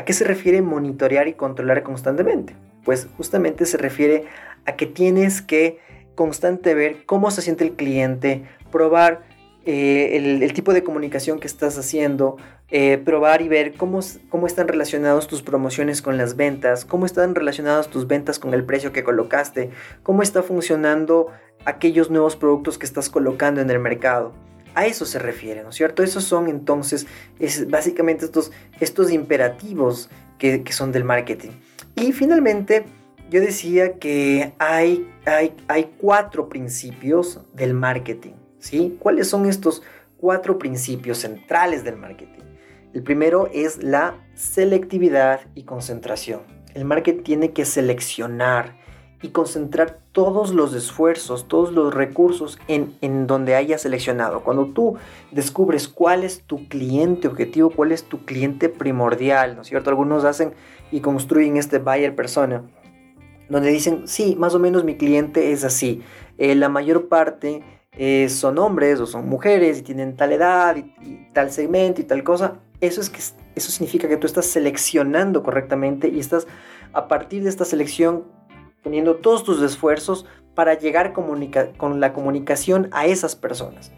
¿A 0.00 0.04
qué 0.06 0.14
se 0.14 0.24
refiere 0.24 0.62
monitorear 0.62 1.28
y 1.28 1.34
controlar 1.34 1.82
constantemente? 1.82 2.56
Pues 2.86 3.06
justamente 3.18 3.66
se 3.66 3.76
refiere 3.76 4.24
a 4.64 4.74
que 4.74 4.86
tienes 4.86 5.42
que 5.42 5.78
constante 6.14 6.72
ver 6.72 7.04
cómo 7.04 7.30
se 7.30 7.42
siente 7.42 7.64
el 7.64 7.72
cliente, 7.72 8.44
probar 8.72 9.24
eh, 9.66 10.40
el, 10.40 10.52
tipo 10.54 10.72
de 10.72 10.82
comunicación 10.82 11.38
que 11.38 11.46
estás 11.46 11.76
haciendo, 11.76 12.38
eh, 12.70 12.96
probar 12.96 13.42
y 13.42 13.48
ver 13.48 13.74
cómo, 13.74 14.00
cómo 14.30 14.46
están 14.46 14.68
relacionados 14.68 15.26
tus 15.26 15.42
promociones 15.42 16.00
con 16.00 16.16
las 16.16 16.34
ventas, 16.34 16.86
cómo 16.86 17.04
están 17.04 17.34
relacionadas 17.34 17.88
tus 17.88 18.06
ventas 18.06 18.38
con 18.38 18.54
el 18.54 18.64
precio 18.64 18.92
que 18.92 19.04
colocaste, 19.04 19.68
cómo 20.02 20.22
está 20.22 20.42
funcionando 20.42 21.26
aquellos 21.66 22.08
nuevos 22.08 22.36
productos 22.36 22.78
que 22.78 22.86
estás 22.86 23.10
colocando 23.10 23.60
en 23.60 23.68
el 23.68 23.80
mercado. 23.80 24.32
A 24.74 24.86
eso 24.86 25.04
se 25.04 25.18
refiere, 25.18 25.62
¿no 25.62 25.70
es 25.70 25.76
cierto? 25.76 26.02
Esos 26.02 26.24
son 26.24 26.48
entonces 26.48 27.06
es 27.38 27.68
básicamente 27.68 28.24
estos, 28.24 28.52
estos 28.78 29.10
imperativos 29.10 30.10
que, 30.38 30.62
que 30.62 30.72
son 30.72 30.92
del 30.92 31.04
marketing. 31.04 31.50
Y 31.96 32.12
finalmente, 32.12 32.84
yo 33.30 33.40
decía 33.40 33.98
que 33.98 34.54
hay, 34.58 35.08
hay, 35.24 35.54
hay 35.68 35.92
cuatro 35.98 36.48
principios 36.48 37.40
del 37.54 37.74
marketing. 37.74 38.32
¿sí? 38.58 38.96
¿Cuáles 38.98 39.28
son 39.28 39.46
estos 39.46 39.82
cuatro 40.16 40.58
principios 40.58 41.18
centrales 41.18 41.84
del 41.84 41.96
marketing? 41.96 42.42
El 42.92 43.02
primero 43.02 43.48
es 43.52 43.82
la 43.82 44.16
selectividad 44.34 45.42
y 45.54 45.62
concentración. 45.62 46.40
El 46.74 46.84
marketing 46.84 47.22
tiene 47.22 47.52
que 47.52 47.64
seleccionar 47.64 48.79
y 49.22 49.28
concentrar 49.28 49.98
todos 50.12 50.54
los 50.54 50.74
esfuerzos, 50.74 51.46
todos 51.46 51.72
los 51.72 51.92
recursos 51.92 52.58
en, 52.68 52.94
en, 53.00 53.26
donde 53.26 53.54
haya 53.54 53.76
seleccionado. 53.76 54.42
Cuando 54.42 54.66
tú 54.66 54.96
descubres 55.30 55.88
cuál 55.88 56.24
es 56.24 56.42
tu 56.42 56.68
cliente 56.68 57.28
objetivo, 57.28 57.70
cuál 57.70 57.92
es 57.92 58.04
tu 58.04 58.24
cliente 58.24 58.68
primordial, 58.68 59.56
¿no 59.56 59.62
es 59.62 59.68
cierto? 59.68 59.90
Algunos 59.90 60.24
hacen 60.24 60.54
y 60.90 61.00
construyen 61.00 61.56
este 61.56 61.78
buyer 61.78 62.14
persona 62.14 62.64
donde 63.50 63.70
dicen, 63.70 64.06
sí, 64.06 64.36
más 64.38 64.54
o 64.54 64.58
menos 64.58 64.84
mi 64.84 64.96
cliente 64.96 65.52
es 65.52 65.64
así. 65.64 66.02
Eh, 66.38 66.54
la 66.54 66.68
mayor 66.68 67.08
parte 67.08 67.62
eh, 67.98 68.28
son 68.28 68.58
hombres 68.58 69.00
o 69.00 69.06
son 69.06 69.28
mujeres 69.28 69.80
y 69.80 69.82
tienen 69.82 70.16
tal 70.16 70.32
edad 70.32 70.76
y, 70.76 71.26
tal 71.34 71.50
segmento 71.50 72.00
y 72.00 72.04
tal 72.04 72.22
cosa. 72.22 72.60
Eso, 72.80 73.00
es 73.00 73.10
que, 73.10 73.18
eso 73.56 73.70
significa 73.72 74.08
que 74.08 74.16
tú 74.16 74.26
estás 74.26 74.46
seleccionando 74.46 75.42
correctamente 75.42 76.08
y 76.08 76.20
estás 76.20 76.46
a 76.92 77.08
partir 77.08 77.42
de 77.42 77.50
esta 77.50 77.64
selección 77.64 78.24
poniendo 78.82 79.16
todos 79.16 79.44
tus 79.44 79.62
esfuerzos 79.62 80.26
para 80.54 80.74
llegar 80.74 81.12
con 81.12 82.00
la 82.00 82.12
comunicación 82.12 82.88
a 82.92 83.06
esas 83.06 83.36
personas 83.36 83.92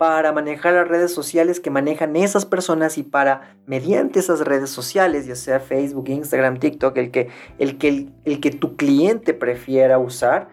para 0.00 0.32
manejar 0.32 0.72
las 0.72 0.88
redes 0.88 1.12
sociales 1.12 1.60
que 1.60 1.68
manejan 1.68 2.16
esas 2.16 2.46
personas 2.46 2.96
y 2.96 3.02
para, 3.02 3.54
mediante 3.66 4.20
esas 4.20 4.40
redes 4.40 4.70
sociales, 4.70 5.26
ya 5.26 5.34
sea 5.34 5.60
Facebook, 5.60 6.08
Instagram, 6.08 6.58
TikTok, 6.58 6.96
el 6.96 7.10
que, 7.10 7.28
el 7.58 7.76
que, 7.76 8.08
el, 8.24 8.40
que 8.40 8.50
tu 8.50 8.76
cliente 8.76 9.34
prefiera 9.34 9.98
usar, 9.98 10.48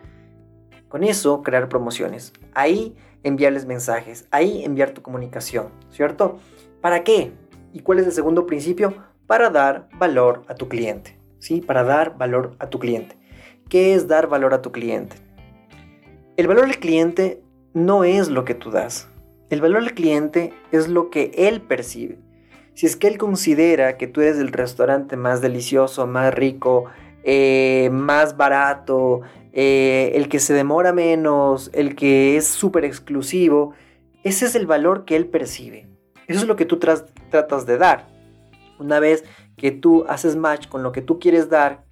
con 0.89 1.05
eso 1.05 1.43
crear 1.43 1.69
promociones. 1.69 2.33
Ahí 2.53 2.93
enviarles 3.23 3.65
mensajes, 3.65 4.27
ahí 4.31 4.65
enviar 4.65 4.91
tu 4.91 5.01
comunicación, 5.01 5.69
¿cierto? 5.91 6.39
¿Para 6.81 7.05
qué? 7.05 7.31
¿Y 7.71 7.79
cuál 7.79 7.99
es 7.99 8.05
el 8.05 8.11
segundo 8.11 8.47
principio? 8.47 8.95
Para 9.27 9.49
dar 9.49 9.87
valor 9.97 10.43
a 10.49 10.55
tu 10.55 10.67
cliente, 10.67 11.17
¿sí? 11.39 11.61
Para 11.61 11.85
dar 11.85 12.17
valor 12.17 12.57
a 12.59 12.69
tu 12.69 12.79
cliente. 12.79 13.16
¿Qué 13.69 13.93
es 13.93 14.07
dar 14.07 14.27
valor 14.27 14.53
a 14.53 14.61
tu 14.61 14.71
cliente? 14.71 15.17
El 16.37 16.47
valor 16.47 16.67
del 16.67 16.79
cliente 16.79 17.41
no 17.73 18.03
es 18.03 18.29
lo 18.29 18.45
que 18.45 18.55
tú 18.55 18.71
das, 18.71 19.09
el 19.49 19.61
valor 19.61 19.83
del 19.83 19.93
cliente 19.93 20.53
es 20.71 20.87
lo 20.87 21.09
que 21.09 21.31
él 21.35 21.61
percibe. 21.61 22.19
Si 22.73 22.85
es 22.85 22.95
que 22.95 23.07
él 23.07 23.17
considera 23.17 23.97
que 23.97 24.07
tú 24.07 24.21
eres 24.21 24.37
el 24.37 24.51
restaurante 24.51 25.17
más 25.17 25.41
delicioso, 25.41 26.05
más 26.05 26.33
rico, 26.33 26.85
eh, 27.23 27.89
más 27.91 28.37
barato, 28.37 29.21
eh, 29.51 30.11
el 30.15 30.29
que 30.29 30.39
se 30.39 30.53
demora 30.53 30.93
menos, 30.93 31.71
el 31.73 31.95
que 31.95 32.37
es 32.37 32.45
súper 32.45 32.85
exclusivo, 32.85 33.73
ese 34.23 34.45
es 34.45 34.55
el 34.55 34.67
valor 34.67 35.05
que 35.05 35.15
él 35.15 35.27
percibe. 35.27 35.87
Eso 36.27 36.41
es 36.41 36.47
lo 36.47 36.55
que 36.55 36.65
tú 36.65 36.77
tratas 36.77 37.65
de 37.65 37.77
dar. 37.77 38.07
Una 38.79 38.99
vez 38.99 39.23
que 39.55 39.71
tú 39.71 40.05
haces 40.07 40.35
match 40.35 40.67
con 40.67 40.83
lo 40.83 40.91
que 40.91 41.01
tú 41.01 41.19
quieres 41.19 41.49
dar, 41.49 41.86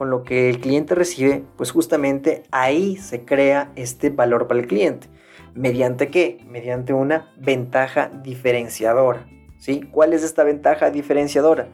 con 0.00 0.08
lo 0.08 0.22
que 0.22 0.48
el 0.48 0.60
cliente 0.60 0.94
recibe, 0.94 1.44
pues 1.58 1.72
justamente 1.72 2.44
ahí 2.52 2.96
se 2.96 3.26
crea 3.26 3.70
este 3.76 4.08
valor 4.08 4.48
para 4.48 4.58
el 4.58 4.66
cliente. 4.66 5.08
¿Mediante 5.54 6.08
qué? 6.08 6.42
Mediante 6.48 6.94
una 6.94 7.30
ventaja 7.36 8.10
diferenciadora. 8.22 9.28
¿sí? 9.58 9.82
¿Cuál 9.92 10.14
es 10.14 10.22
esta 10.22 10.42
ventaja 10.42 10.90
diferenciadora? 10.90 11.68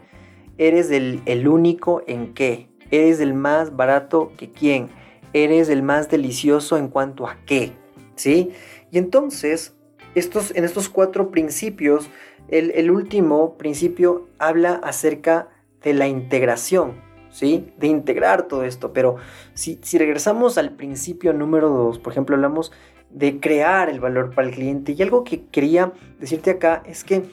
Eres 0.59 0.91
el, 0.91 1.23
el 1.27 1.47
único 1.47 2.03
en 2.09 2.35
qué. 2.35 2.69
Eres 2.91 3.21
el 3.21 3.33
más 3.33 3.77
barato 3.77 4.33
que 4.37 4.51
quién. 4.51 4.89
Eres 5.33 5.69
el 5.69 5.85
más 5.85 6.11
delicioso 6.11 6.79
en 6.79 6.89
cuanto 6.89 7.29
a 7.29 7.37
qué. 7.47 7.75
¿sí? 8.17 8.51
Y 8.91 8.99
entonces, 8.99 9.77
estos, 10.17 10.51
en 10.57 10.65
estos 10.65 10.89
cuatro 10.89 11.31
principios, 11.31 12.09
el, 12.49 12.73
el 12.73 12.91
último 12.91 13.57
principio 13.57 14.27
habla 14.41 14.81
acerca 14.83 15.49
de 15.85 15.95
la 15.95 16.09
integración, 16.09 17.07
¿sí? 17.31 17.73
De 17.79 17.87
integrar 17.87 18.49
todo 18.49 18.65
esto. 18.65 18.93
Pero 18.93 19.17
si, 19.55 19.79
regresamos 19.99 20.59
al 20.59 20.73
principio 20.73 21.33
número 21.33 21.69
dos, 21.69 21.99
por 21.99 22.13
ejemplo, 22.13 22.37
hablamos 22.37 22.73
de 23.11 23.41
crear 23.41 23.89
el 23.89 24.01
valor 24.01 24.35
para 24.35 24.49
el 24.49 24.55
cliente. 24.55 24.95
Y 24.97 25.03
algo 25.03 25.25
que 25.25 25.47
quería 25.47 25.93
decirte 26.19 26.51
acá 26.51 26.83
es 26.87 27.05
que 27.05 27.25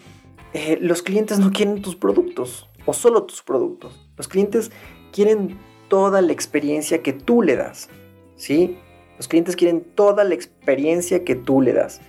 eh, 0.53 0.77
los 0.81 1.01
clientes 1.01 1.39
no 1.39 1.51
quieren 1.51 1.81
tus 1.81 1.95
productos 1.95 2.69
o 2.85 2.93
solo 2.93 3.23
tus 3.23 3.41
productos. 3.41 4.09
Los 4.17 4.27
clientes 4.27 4.71
quieren 5.11 5.57
toda 5.87 6.21
la 6.21 6.31
experiencia 6.31 7.01
que 7.01 7.13
tú 7.13 7.41
le 7.41 7.55
das. 7.55 7.89
¿Sí? 8.35 8.77
Los 9.17 9.27
clientes 9.27 9.55
quieren 9.55 9.81
toda 9.95 10.23
la 10.23 10.33
experiencia 10.33 11.23
que 11.23 11.35
tú 11.35 11.61
le 11.61 11.73
das. 11.73 12.01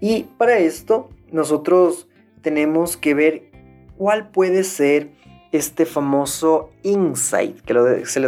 Y 0.00 0.24
para 0.36 0.58
esto 0.58 1.10
nosotros 1.30 2.08
tenemos 2.42 2.96
que 2.96 3.14
ver 3.14 3.50
cuál 3.96 4.30
puede 4.30 4.64
ser 4.64 5.10
este 5.54 5.86
famoso 5.86 6.72
insight, 6.82 7.60
que 7.60 8.04
se 8.06 8.18
le 8.18 8.26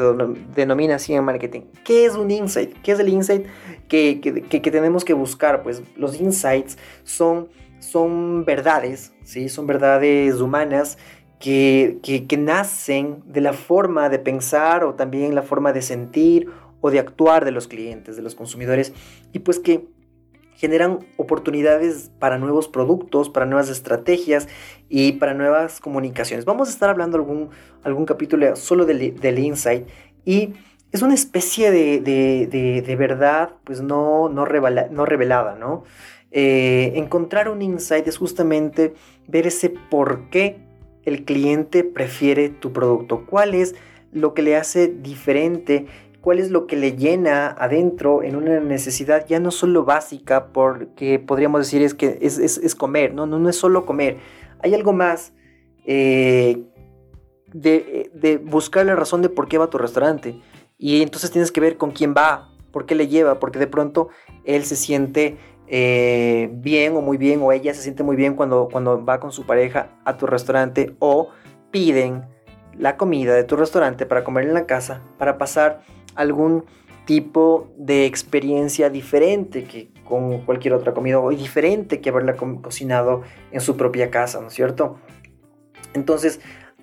denomina 0.54 0.94
así 0.94 1.12
en 1.12 1.24
marketing. 1.24 1.62
¿Qué 1.82 2.04
es 2.04 2.14
un 2.14 2.30
insight? 2.30 2.80
¿Qué 2.84 2.92
es 2.92 3.00
el 3.00 3.08
insight 3.08 3.46
que, 3.88 4.20
tenemos 4.62 5.04
que 5.04 5.12
buscar? 5.12 5.64
Pues 5.64 5.82
los 5.96 6.20
insights 6.20 6.78
son, 7.02 7.48
son 7.80 8.44
verdades, 8.44 9.12
¿sí? 9.24 9.48
son 9.48 9.66
verdades 9.66 10.36
humanas 10.40 10.98
que, 11.40 11.98
que 12.00 12.36
nacen 12.36 13.24
de 13.26 13.40
la 13.40 13.54
forma 13.54 14.08
de 14.08 14.20
pensar 14.20 14.84
o 14.84 14.94
también 14.94 15.34
la 15.34 15.42
forma 15.42 15.72
de 15.72 15.82
sentir 15.82 16.48
o 16.80 16.92
de 16.92 17.00
actuar 17.00 17.44
de 17.44 17.50
los 17.50 17.66
clientes, 17.66 18.14
de 18.14 18.22
los 18.22 18.36
consumidores, 18.36 18.92
y 19.32 19.40
pues 19.40 19.58
que 19.58 19.88
generan 20.56 21.00
oportunidades 21.16 22.10
para 22.18 22.38
nuevos 22.38 22.68
productos, 22.68 23.30
para 23.30 23.46
nuevas 23.46 23.68
estrategias 23.68 24.48
y 24.88 25.12
para 25.12 25.34
nuevas 25.34 25.80
comunicaciones. 25.80 26.44
Vamos 26.44 26.68
a 26.68 26.72
estar 26.72 26.90
hablando 26.90 27.16
algún, 27.16 27.50
algún 27.82 28.06
capítulo 28.06 28.56
solo 28.56 28.84
del, 28.86 29.18
del 29.20 29.38
insight 29.38 29.86
y 30.24 30.54
es 30.92 31.02
una 31.02 31.14
especie 31.14 31.70
de, 31.70 32.96
verdad 32.98 33.50
pues 33.64 33.80
no, 33.80 34.28
no, 34.28 34.46
no 34.46 35.06
revelada, 35.06 35.56
¿no? 35.56 35.84
Eh, 36.32 36.92
encontrar 36.96 37.48
un 37.48 37.62
insight 37.62 38.06
es 38.08 38.18
justamente 38.18 38.94
ver 39.26 39.46
ese 39.46 39.70
por 39.70 40.28
qué 40.30 40.58
el 41.04 41.24
cliente 41.24 41.84
prefiere 41.84 42.48
tu 42.48 42.72
producto, 42.72 43.26
cuál 43.26 43.54
es 43.54 43.74
lo 44.12 44.34
que 44.34 44.42
le 44.42 44.56
hace 44.56 44.88
diferente 44.88 45.86
cuál 46.26 46.40
es 46.40 46.50
lo 46.50 46.66
que 46.66 46.74
le 46.74 46.96
llena 46.96 47.54
adentro 47.56 48.24
en 48.24 48.34
una 48.34 48.58
necesidad 48.58 49.28
ya 49.28 49.38
no 49.38 49.52
solo 49.52 49.84
básica, 49.84 50.48
porque 50.48 51.20
podríamos 51.20 51.60
decir 51.60 51.82
es 51.82 51.94
que 51.94 52.18
es, 52.20 52.74
comer, 52.74 53.14
¿no? 53.14 53.26
¿no? 53.26 53.38
No 53.38 53.48
es 53.48 53.54
solo 53.54 53.86
comer. 53.86 54.16
Hay 54.58 54.74
algo 54.74 54.92
más 54.92 55.34
eh, 55.84 56.64
de, 57.52 58.10
de, 58.12 58.38
buscar 58.38 58.84
la 58.86 58.96
razón 58.96 59.22
de 59.22 59.28
por 59.28 59.46
qué 59.46 59.56
va 59.56 59.66
a 59.66 59.70
tu 59.70 59.78
restaurante. 59.78 60.40
Y 60.78 61.00
entonces 61.00 61.30
tienes 61.30 61.52
que 61.52 61.60
ver 61.60 61.76
con 61.76 61.92
quién 61.92 62.12
va, 62.12 62.50
por 62.72 62.86
qué 62.86 62.96
le 62.96 63.06
lleva, 63.06 63.38
porque 63.38 63.60
de 63.60 63.68
pronto 63.68 64.08
él 64.44 64.64
se 64.64 64.74
siente 64.74 65.36
eh, 65.68 66.50
bien 66.54 66.96
o 66.96 67.02
muy 67.02 67.18
bien, 67.18 67.40
o 67.40 67.52
ella 67.52 67.72
se 67.72 67.82
siente 67.82 68.02
muy 68.02 68.16
bien 68.16 68.34
cuando, 68.34 68.68
cuando 68.72 69.04
va 69.04 69.20
con 69.20 69.30
su 69.30 69.46
pareja 69.46 69.90
a 70.04 70.16
tu 70.16 70.26
restaurante, 70.26 70.96
o 70.98 71.28
piden 71.70 72.24
la 72.76 72.96
comida 72.96 73.32
de 73.32 73.44
tu 73.44 73.54
restaurante 73.54 74.06
para 74.06 74.24
comer 74.24 74.46
en 74.46 74.54
la 74.54 74.66
casa, 74.66 75.02
para 75.18 75.38
pasar 75.38 75.84
algún 76.16 76.64
tipo 77.06 77.72
de 77.76 78.04
experiencia 78.04 78.90
diferente 78.90 79.64
que 79.64 79.90
con 80.04 80.40
cualquier 80.40 80.74
otra 80.74 80.92
comida 80.92 81.20
o 81.20 81.30
diferente 81.30 82.00
que 82.00 82.10
haberla 82.10 82.36
cocinado 82.36 83.22
en 83.52 83.60
su 83.60 83.76
propia 83.76 84.10
casa, 84.10 84.40
¿no 84.40 84.48
es 84.48 84.54
cierto? 84.54 84.98
Entonces, 85.94 86.40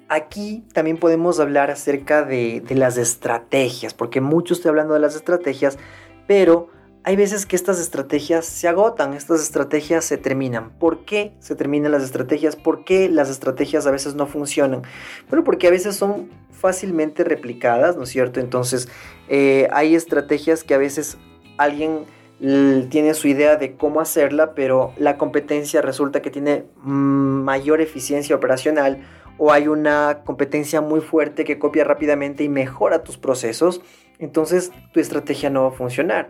aquí 0.07 0.65
también 0.73 0.97
podemos 0.97 1.39
hablar 1.39 1.71
acerca 1.71 2.23
de, 2.23 2.61
de 2.61 2.75
las 2.75 2.97
estrategias, 2.97 3.93
porque 3.93 4.21
mucho 4.21 4.53
estoy 4.53 4.69
hablando 4.69 4.93
de 4.93 5.01
las 5.01 5.15
estrategias, 5.15 5.77
pero 6.25 6.69
hay 7.05 7.17
veces 7.17 7.45
que 7.45 7.57
estas 7.57 7.81
estrategias 7.81 8.45
se 8.45 8.67
agotan, 8.69 9.13
estas 9.13 9.41
estrategias 9.41 10.05
se 10.05 10.17
terminan. 10.17 10.71
¿Por 10.79 11.03
qué 11.03 11.33
se 11.39 11.53
terminan 11.53 11.91
las 11.91 12.03
estrategias? 12.03 12.55
¿Por 12.55 12.85
qué 12.85 13.09
las 13.09 13.29
estrategias 13.29 13.85
a 13.85 13.91
veces 13.91 14.15
no 14.15 14.25
funcionan? 14.25 14.83
Bueno, 15.29 15.43
porque 15.43 15.67
a 15.67 15.71
veces 15.71 15.97
son 15.97 16.29
fácilmente 16.63 17.25
replicadas, 17.25 17.97
¿no 17.97 18.03
es 18.03 18.09
cierto? 18.09 18.39
Entonces, 18.39 18.87
eh, 19.27 19.67
hay 19.73 19.95
estrategias 19.95 20.63
que 20.63 20.73
a 20.73 20.77
veces 20.77 21.17
alguien 21.57 22.05
tiene 22.39 23.13
su 23.13 23.27
idea 23.27 23.57
de 23.57 23.75
cómo 23.75 23.99
hacerla, 23.99 24.53
pero 24.55 24.93
la 24.97 25.17
competencia 25.17 25.81
resulta 25.81 26.21
que 26.21 26.31
tiene 26.31 26.63
mayor 26.83 27.81
eficiencia 27.81 28.33
operacional 28.35 29.01
o 29.37 29.51
hay 29.51 29.67
una 29.67 30.21
competencia 30.25 30.79
muy 30.79 31.01
fuerte 31.01 31.43
que 31.43 31.59
copia 31.59 31.83
rápidamente 31.83 32.45
y 32.45 32.49
mejora 32.49 33.03
tus 33.03 33.17
procesos, 33.17 33.81
entonces 34.19 34.71
tu 34.93 35.01
estrategia 35.01 35.49
no 35.49 35.63
va 35.63 35.67
a 35.69 35.71
funcionar. 35.71 36.29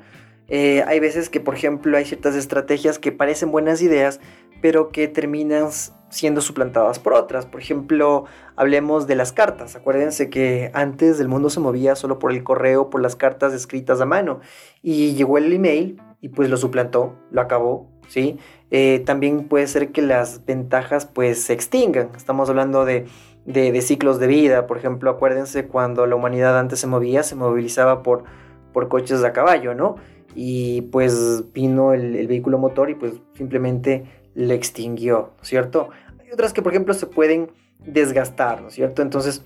Eh, 0.50 0.84
hay 0.88 1.00
veces 1.00 1.30
que, 1.30 1.40
por 1.40 1.56
ejemplo, 1.56 1.96
hay 1.96 2.06
ciertas 2.06 2.36
estrategias 2.36 3.00
que 3.00 3.12
parecen 3.12 3.52
buenas 3.52 3.82
ideas, 3.82 4.20
pero 4.64 4.92
que 4.92 5.10
terminan 5.10 5.72
siendo 6.08 6.40
suplantadas 6.40 6.98
por 6.98 7.12
otras. 7.12 7.46
Por 7.46 7.60
ejemplo, 7.60 8.24
hablemos 8.56 9.08
de 9.08 9.18
las 9.18 9.34
cartas. 9.34 9.76
Acuérdense 9.76 10.30
que 10.30 10.72
antes 10.74 11.20
el 11.20 11.28
mundo 11.28 11.50
se 11.50 11.60
movía 11.60 11.98
solo 11.98 12.18
por 12.18 12.32
el 12.32 12.46
correo, 12.46 12.90
por 12.90 13.02
las 13.02 13.18
cartas 13.18 13.54
escritas 13.54 14.00
a 14.00 14.06
mano. 14.06 14.40
Y 14.82 15.16
llegó 15.16 15.38
el 15.38 15.52
email 15.52 16.02
y 16.22 16.30
pues 16.30 16.50
lo 16.50 16.56
suplantó, 16.56 17.14
lo 17.30 17.42
acabó, 17.42 17.90
¿sí? 18.08 18.40
Eh, 18.72 19.04
también 19.06 19.50
puede 19.50 19.68
ser 19.68 19.92
que 19.92 20.02
las 20.02 20.46
ventajas 20.46 21.08
pues 21.08 21.44
se 21.44 21.52
extingan. 21.52 22.12
Estamos 22.16 22.50
hablando 22.50 22.86
de, 22.86 23.06
de, 23.44 23.82
ciclos 23.82 24.18
de 24.18 24.28
vida. 24.28 24.66
Por 24.66 24.78
ejemplo, 24.78 25.12
acuérdense 25.12 25.68
cuando 25.68 26.06
la 26.06 26.16
humanidad 26.16 26.58
antes 26.58 26.80
se 26.80 26.88
movía, 26.88 27.24
se 27.24 27.36
movilizaba 27.36 28.02
por, 28.02 28.24
por 28.72 28.88
coches 28.88 29.26
a 29.26 29.34
caballo, 29.34 29.76
¿no? 29.76 29.96
y 30.36 30.82
pues 30.84 31.44
vino 31.54 31.94
el, 31.94 32.28
vehículo 32.28 32.58
motor 32.58 32.90
y 32.90 32.96
pues 32.96 33.14
simplemente 33.34 34.06
le 34.36 34.56
extinguió, 34.56 35.34
¿cierto? 35.42 35.90
Hay 36.20 36.32
otras 36.32 36.54
que 36.54 36.62
por 36.62 36.72
ejemplo 36.72 36.94
se 36.94 37.08
pueden 37.08 37.52
desgastar, 37.80 38.62
¿no 38.62 38.70
es 38.70 38.76
cierto? 38.76 39.02
Entonces 39.02 39.44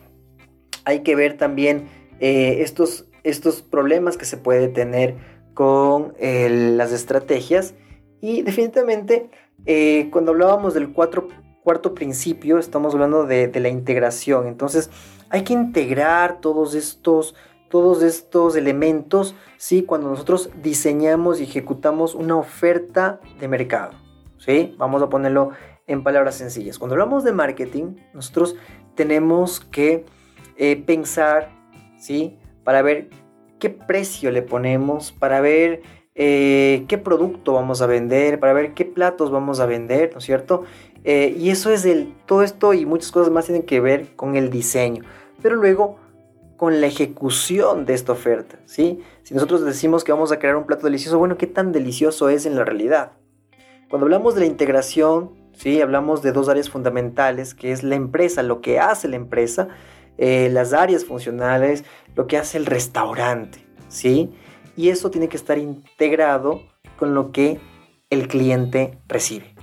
hay 0.85 1.01
que 1.01 1.15
ver 1.15 1.37
también 1.37 1.89
eh, 2.19 2.57
estos, 2.61 3.05
estos 3.23 3.61
problemas 3.61 4.17
que 4.17 4.25
se 4.25 4.37
puede 4.37 4.67
tener 4.67 5.15
con 5.53 6.13
las 6.19 6.91
estrategias 6.91 7.73
y 8.21 8.43
definitivamente 8.43 9.31
eh, 9.65 10.09
cuando 10.11 10.31
hablábamos 10.31 10.75
del 10.75 10.93
cuarto 10.93 11.93
principio 11.95 12.59
estamos 12.59 12.93
hablando 12.93 13.25
de, 13.25 13.47
de 13.47 13.59
la 13.59 13.69
integración, 13.69 14.47
entonces 14.47 14.91
hay 15.29 15.43
que 15.43 15.53
integrar 15.53 16.39
todos 16.41 16.75
estos 16.75 17.35
todos 17.69 18.01
estos 18.01 18.55
elementos, 18.55 19.35
¿sí? 19.57 19.83
Cuando 19.83 20.09
nosotros 20.09 20.49
diseñamos 20.61 21.39
y 21.39 21.43
ejecutamos 21.43 22.15
una 22.15 22.37
oferta 22.37 23.19
de 23.39 23.47
mercado, 23.47 23.93
Vamos 24.77 25.01
a 25.01 25.09
ponerlo 25.09 25.51
en 25.87 26.03
palabras 26.03 26.35
sencillas. 26.35 26.79
Cuando 26.79 26.95
hablamos 26.95 27.25
de 27.25 27.33
marketing, 27.33 27.95
nosotros 28.13 28.55
tenemos 28.95 29.59
que 29.59 30.05
eh, 30.55 30.81
pensar, 30.85 31.49
¿sí? 31.97 32.39
Para 32.63 32.81
ver 32.81 33.09
qué 33.59 33.69
precio 33.69 34.31
le 34.31 34.41
ponemos, 34.41 35.11
para 35.11 35.41
ver 35.41 35.81
eh, 36.15 36.85
qué 36.87 36.97
producto 36.97 37.53
vamos 37.53 37.81
a 37.81 37.87
vender, 37.87 38.39
para 38.39 38.53
ver 38.53 38.73
qué 38.73 38.85
platos 38.85 39.31
vamos 39.31 39.59
a 39.59 39.65
vender, 39.65 40.11
¿no 40.13 40.19
es 40.19 40.23
cierto? 40.23 40.63
Eh, 41.03 41.35
y 41.37 41.49
eso 41.49 41.69
es 41.69 41.85
el, 41.85 42.13
todo 42.25 42.41
esto 42.41 42.73
y 42.73 42.85
muchas 42.85 43.11
cosas 43.11 43.31
más 43.31 43.45
tienen 43.45 43.63
que 43.63 43.81
ver 43.81 44.15
con 44.15 44.37
el 44.37 44.49
diseño. 44.49 45.03
Pero 45.41 45.55
luego 45.55 45.97
con 46.55 46.79
la 46.79 46.87
ejecución 46.87 47.85
de 47.85 47.93
esta 47.93 48.13
oferta, 48.13 48.59
¿sí? 48.65 49.01
Si 49.23 49.33
nosotros 49.33 49.63
decimos 49.65 50.05
que 50.05 50.13
vamos 50.13 50.31
a 50.31 50.39
crear 50.39 50.55
un 50.55 50.65
plato 50.65 50.85
delicioso, 50.85 51.19
bueno, 51.19 51.37
¿qué 51.37 51.47
tan 51.47 51.73
delicioso 51.73 52.29
es 52.29 52.45
en 52.45 52.55
la 52.55 52.63
realidad? 52.63 53.11
Cuando 53.89 54.05
hablamos 54.05 54.35
de 54.35 54.41
la 54.41 54.47
integración, 54.47 55.31
¿sí? 55.53 55.81
Hablamos 55.81 56.21
de 56.21 56.33
dos 56.33 56.49
áreas 56.49 56.69
fundamentales, 56.69 57.53
que 57.53 57.71
es 57.71 57.83
la 57.83 57.95
empresa, 57.95 58.43
lo 58.43 58.59
que 58.59 58.79
hace 58.79 59.07
la 59.07 59.15
empresa, 59.15 59.69
eh, 60.17 60.49
las 60.51 60.73
áreas 60.73 61.05
funcionales, 61.05 61.85
lo 62.13 62.27
que 62.27 62.37
hace 62.37 62.57
el 62.57 62.65
restaurante, 62.65 63.65
¿sí? 63.87 64.33
Y 64.75 64.89
eso 64.89 65.09
tiene 65.09 65.29
que 65.29 65.37
estar 65.37 65.57
integrado 65.57 66.63
con 66.99 67.13
lo 67.13 67.31
que 67.31 67.61
el 68.09 68.27
cliente 68.27 68.97
recibe. 69.07 69.55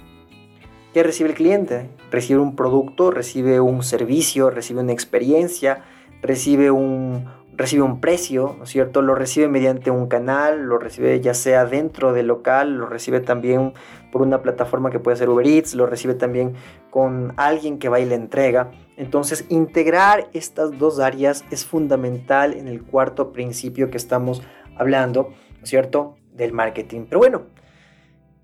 ¿Qué 0.94 1.02
recibe 1.02 1.28
el 1.28 1.34
cliente? 1.34 1.90
Recibe 2.10 2.40
un 2.40 2.56
producto, 2.56 3.10
recibe 3.10 3.60
un 3.60 3.82
servicio, 3.82 4.48
recibe 4.48 4.80
una 4.80 4.92
experiencia, 4.92 5.84
recibe 6.22 6.70
un, 6.70 7.26
recibe 7.56 7.82
un 7.82 8.00
precio, 8.00 8.54
¿no 8.58 8.64
es 8.64 8.70
cierto? 8.70 9.02
Lo 9.02 9.14
recibe 9.14 9.48
mediante 9.48 9.90
un 9.90 10.08
canal, 10.08 10.62
lo 10.62 10.78
recibe 10.78 11.20
ya 11.20 11.34
sea 11.34 11.64
dentro 11.64 12.12
del 12.12 12.26
local, 12.26 12.76
lo 12.76 12.86
recibe 12.86 13.20
también 13.20 13.72
por 14.14 14.22
una 14.22 14.42
plataforma 14.42 14.92
que 14.92 15.00
puede 15.00 15.16
ser 15.16 15.28
Uber 15.28 15.44
Eats, 15.44 15.74
lo 15.74 15.86
recibe 15.86 16.14
también 16.14 16.54
con 16.88 17.32
alguien 17.36 17.80
que 17.80 17.88
va 17.88 17.98
y 17.98 18.04
le 18.04 18.14
entrega. 18.14 18.70
Entonces, 18.96 19.44
integrar 19.48 20.28
estas 20.32 20.78
dos 20.78 21.00
áreas 21.00 21.44
es 21.50 21.66
fundamental 21.66 22.54
en 22.54 22.68
el 22.68 22.84
cuarto 22.84 23.32
principio 23.32 23.90
que 23.90 23.96
estamos 23.96 24.40
hablando, 24.76 25.30
¿no 25.56 25.64
es 25.64 25.68
cierto? 25.68 26.14
Del 26.32 26.52
marketing. 26.52 27.06
Pero 27.08 27.18
bueno, 27.18 27.42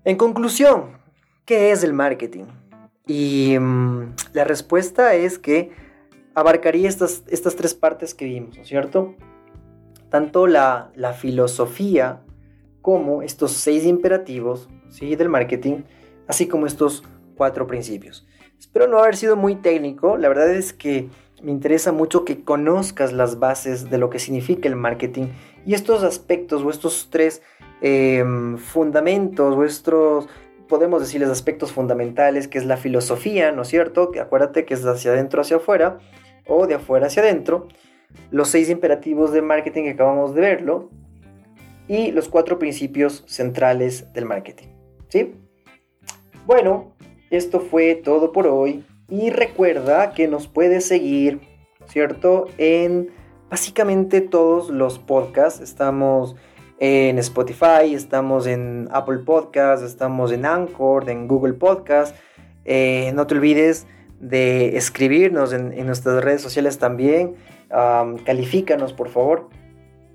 En 0.03 0.17
conclusión, 0.17 0.97
¿qué 1.45 1.71
es 1.71 1.85
el 1.85 1.93
marketing? 1.93 2.47
Y 3.07 3.57
mm, 3.57 4.15
la 4.33 4.43
respuesta 4.43 5.13
es 5.15 5.39
que 5.39 5.71
abarcaría 6.35 6.89
estas, 6.89 7.23
estas 7.29 7.55
tres 7.55 7.73
partes 7.75 8.13
que 8.13 8.25
vimos, 8.25 8.57
¿no 8.57 8.63
es 8.63 8.67
cierto? 8.67 9.15
Tanto 10.09 10.47
la, 10.47 10.91
la 10.95 11.13
filosofía 11.13 12.23
como 12.81 13.21
estos 13.21 13.51
seis 13.51 13.85
imperativos 13.85 14.69
¿sí? 14.89 15.15
del 15.15 15.29
marketing, 15.29 15.83
así 16.27 16.47
como 16.47 16.65
estos 16.65 17.03
cuatro 17.35 17.67
principios. 17.67 18.27
Espero 18.59 18.87
no 18.87 18.99
haber 18.99 19.15
sido 19.15 19.35
muy 19.35 19.55
técnico, 19.55 20.17
la 20.17 20.29
verdad 20.29 20.53
es 20.53 20.73
que 20.73 21.09
me 21.41 21.51
interesa 21.51 21.91
mucho 21.91 22.23
que 22.23 22.43
conozcas 22.43 23.13
las 23.13 23.39
bases 23.39 23.89
de 23.89 23.97
lo 23.97 24.09
que 24.09 24.19
significa 24.19 24.69
el 24.69 24.75
marketing 24.75 25.29
y 25.65 25.73
estos 25.73 26.03
aspectos 26.03 26.61
o 26.61 26.69
estos 26.69 27.07
tres 27.09 27.41
em, 27.81 28.57
fundamentos 28.57 29.55
o 29.55 29.63
estos, 29.63 30.27
podemos 30.67 31.01
decirles 31.01 31.29
aspectos 31.29 31.71
fundamentales, 31.71 32.47
que 32.47 32.59
es 32.59 32.65
la 32.65 32.77
filosofía, 32.77 33.51
¿no 33.51 33.63
es 33.63 33.69
cierto? 33.69 34.11
Que 34.11 34.19
acuérdate 34.19 34.65
que 34.65 34.75
es 34.75 34.85
hacia 34.85 35.11
adentro 35.11 35.41
hacia 35.41 35.57
afuera 35.57 35.97
o 36.47 36.67
de 36.67 36.75
afuera 36.75 37.07
hacia 37.07 37.23
adentro. 37.23 37.67
Los 38.29 38.49
seis 38.49 38.69
imperativos 38.69 39.31
de 39.31 39.41
marketing 39.41 39.83
que 39.83 39.91
acabamos 39.91 40.35
de 40.35 40.41
verlo 40.41 40.89
y 41.91 42.13
los 42.13 42.29
cuatro 42.29 42.57
principios 42.57 43.25
centrales 43.27 44.13
del 44.13 44.23
marketing. 44.23 44.67
¿Sí? 45.09 45.33
Bueno, 46.45 46.95
esto 47.29 47.59
fue 47.59 47.95
todo 47.95 48.31
por 48.31 48.47
hoy. 48.47 48.85
Y 49.09 49.29
recuerda 49.29 50.13
que 50.13 50.29
nos 50.29 50.47
puedes 50.47 50.85
seguir, 50.85 51.41
¿cierto? 51.87 52.45
En 52.57 53.09
básicamente 53.49 54.21
todos 54.21 54.69
los 54.69 54.99
podcasts. 54.99 55.59
Estamos 55.59 56.37
en 56.79 57.19
Spotify, 57.19 57.93
estamos 57.93 58.47
en 58.47 58.87
Apple 58.93 59.19
Podcasts, 59.25 59.85
estamos 59.85 60.31
en 60.31 60.45
Anchor, 60.45 61.09
en 61.09 61.27
Google 61.27 61.55
Podcasts. 61.55 62.17
Eh, 62.63 63.11
no 63.15 63.27
te 63.27 63.35
olvides 63.35 63.85
de 64.17 64.77
escribirnos 64.77 65.51
en, 65.51 65.85
nuestras 65.85 66.23
redes 66.23 66.41
sociales 66.41 66.77
también. 66.77 67.35
califícanos, 68.23 68.93
por 68.93 69.09
favor. 69.09 69.49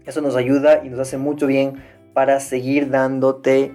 Eso 0.06 0.20
nos 0.20 0.36
ayuda 0.36 0.82
y 0.84 0.88
nos 0.88 1.00
hace 1.00 1.18
mucho 1.18 1.46
bien 1.46 1.82
para 2.14 2.40
seguir 2.40 2.90
dándote 2.90 3.74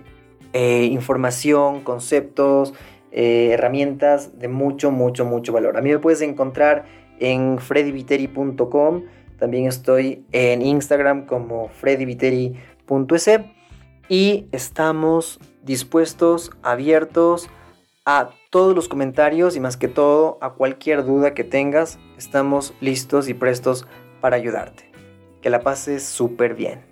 eh, 0.54 0.86
información, 0.86 1.82
conceptos, 1.82 2.74
eh, 3.12 3.50
herramientas 3.52 4.40
de 4.40 4.48
mucho, 4.48 4.92
mucho, 4.92 5.26
mucho 5.26 5.54
valor. 5.54 5.78
A 5.78 5.82
mí 5.82 5.90
me 5.90 6.00
puedes 6.00 6.22
encontrar 6.22 6.86
en 7.20 7.60
freddyviteri.com. 7.60 9.04
También 9.38 9.68
estoy 9.68 10.26
en 10.32 10.62
Instagram 10.62 11.26
como 11.26 11.70
freddyviteri.es. 11.70 13.40
Y 14.10 14.48
estamos 14.52 15.40
dispuestos, 15.64 16.52
abiertos 16.64 17.50
a 18.06 18.32
todos 18.50 18.76
los 18.76 18.90
comentarios 18.90 19.56
y 19.56 19.60
más 19.60 19.78
que 19.78 19.88
todo 19.88 20.38
a 20.42 20.54
cualquier 20.54 21.06
duda 21.06 21.34
que 21.34 21.44
tengas. 21.44 22.00
Estamos 22.18 22.74
listos 22.82 23.30
y 23.30 23.34
prestos 23.34 23.88
para 24.20 24.36
ayudarte. 24.36 24.91
Que 25.42 25.50
la 25.50 25.62
pases 25.62 26.04
súper 26.04 26.54
bien. 26.54 26.91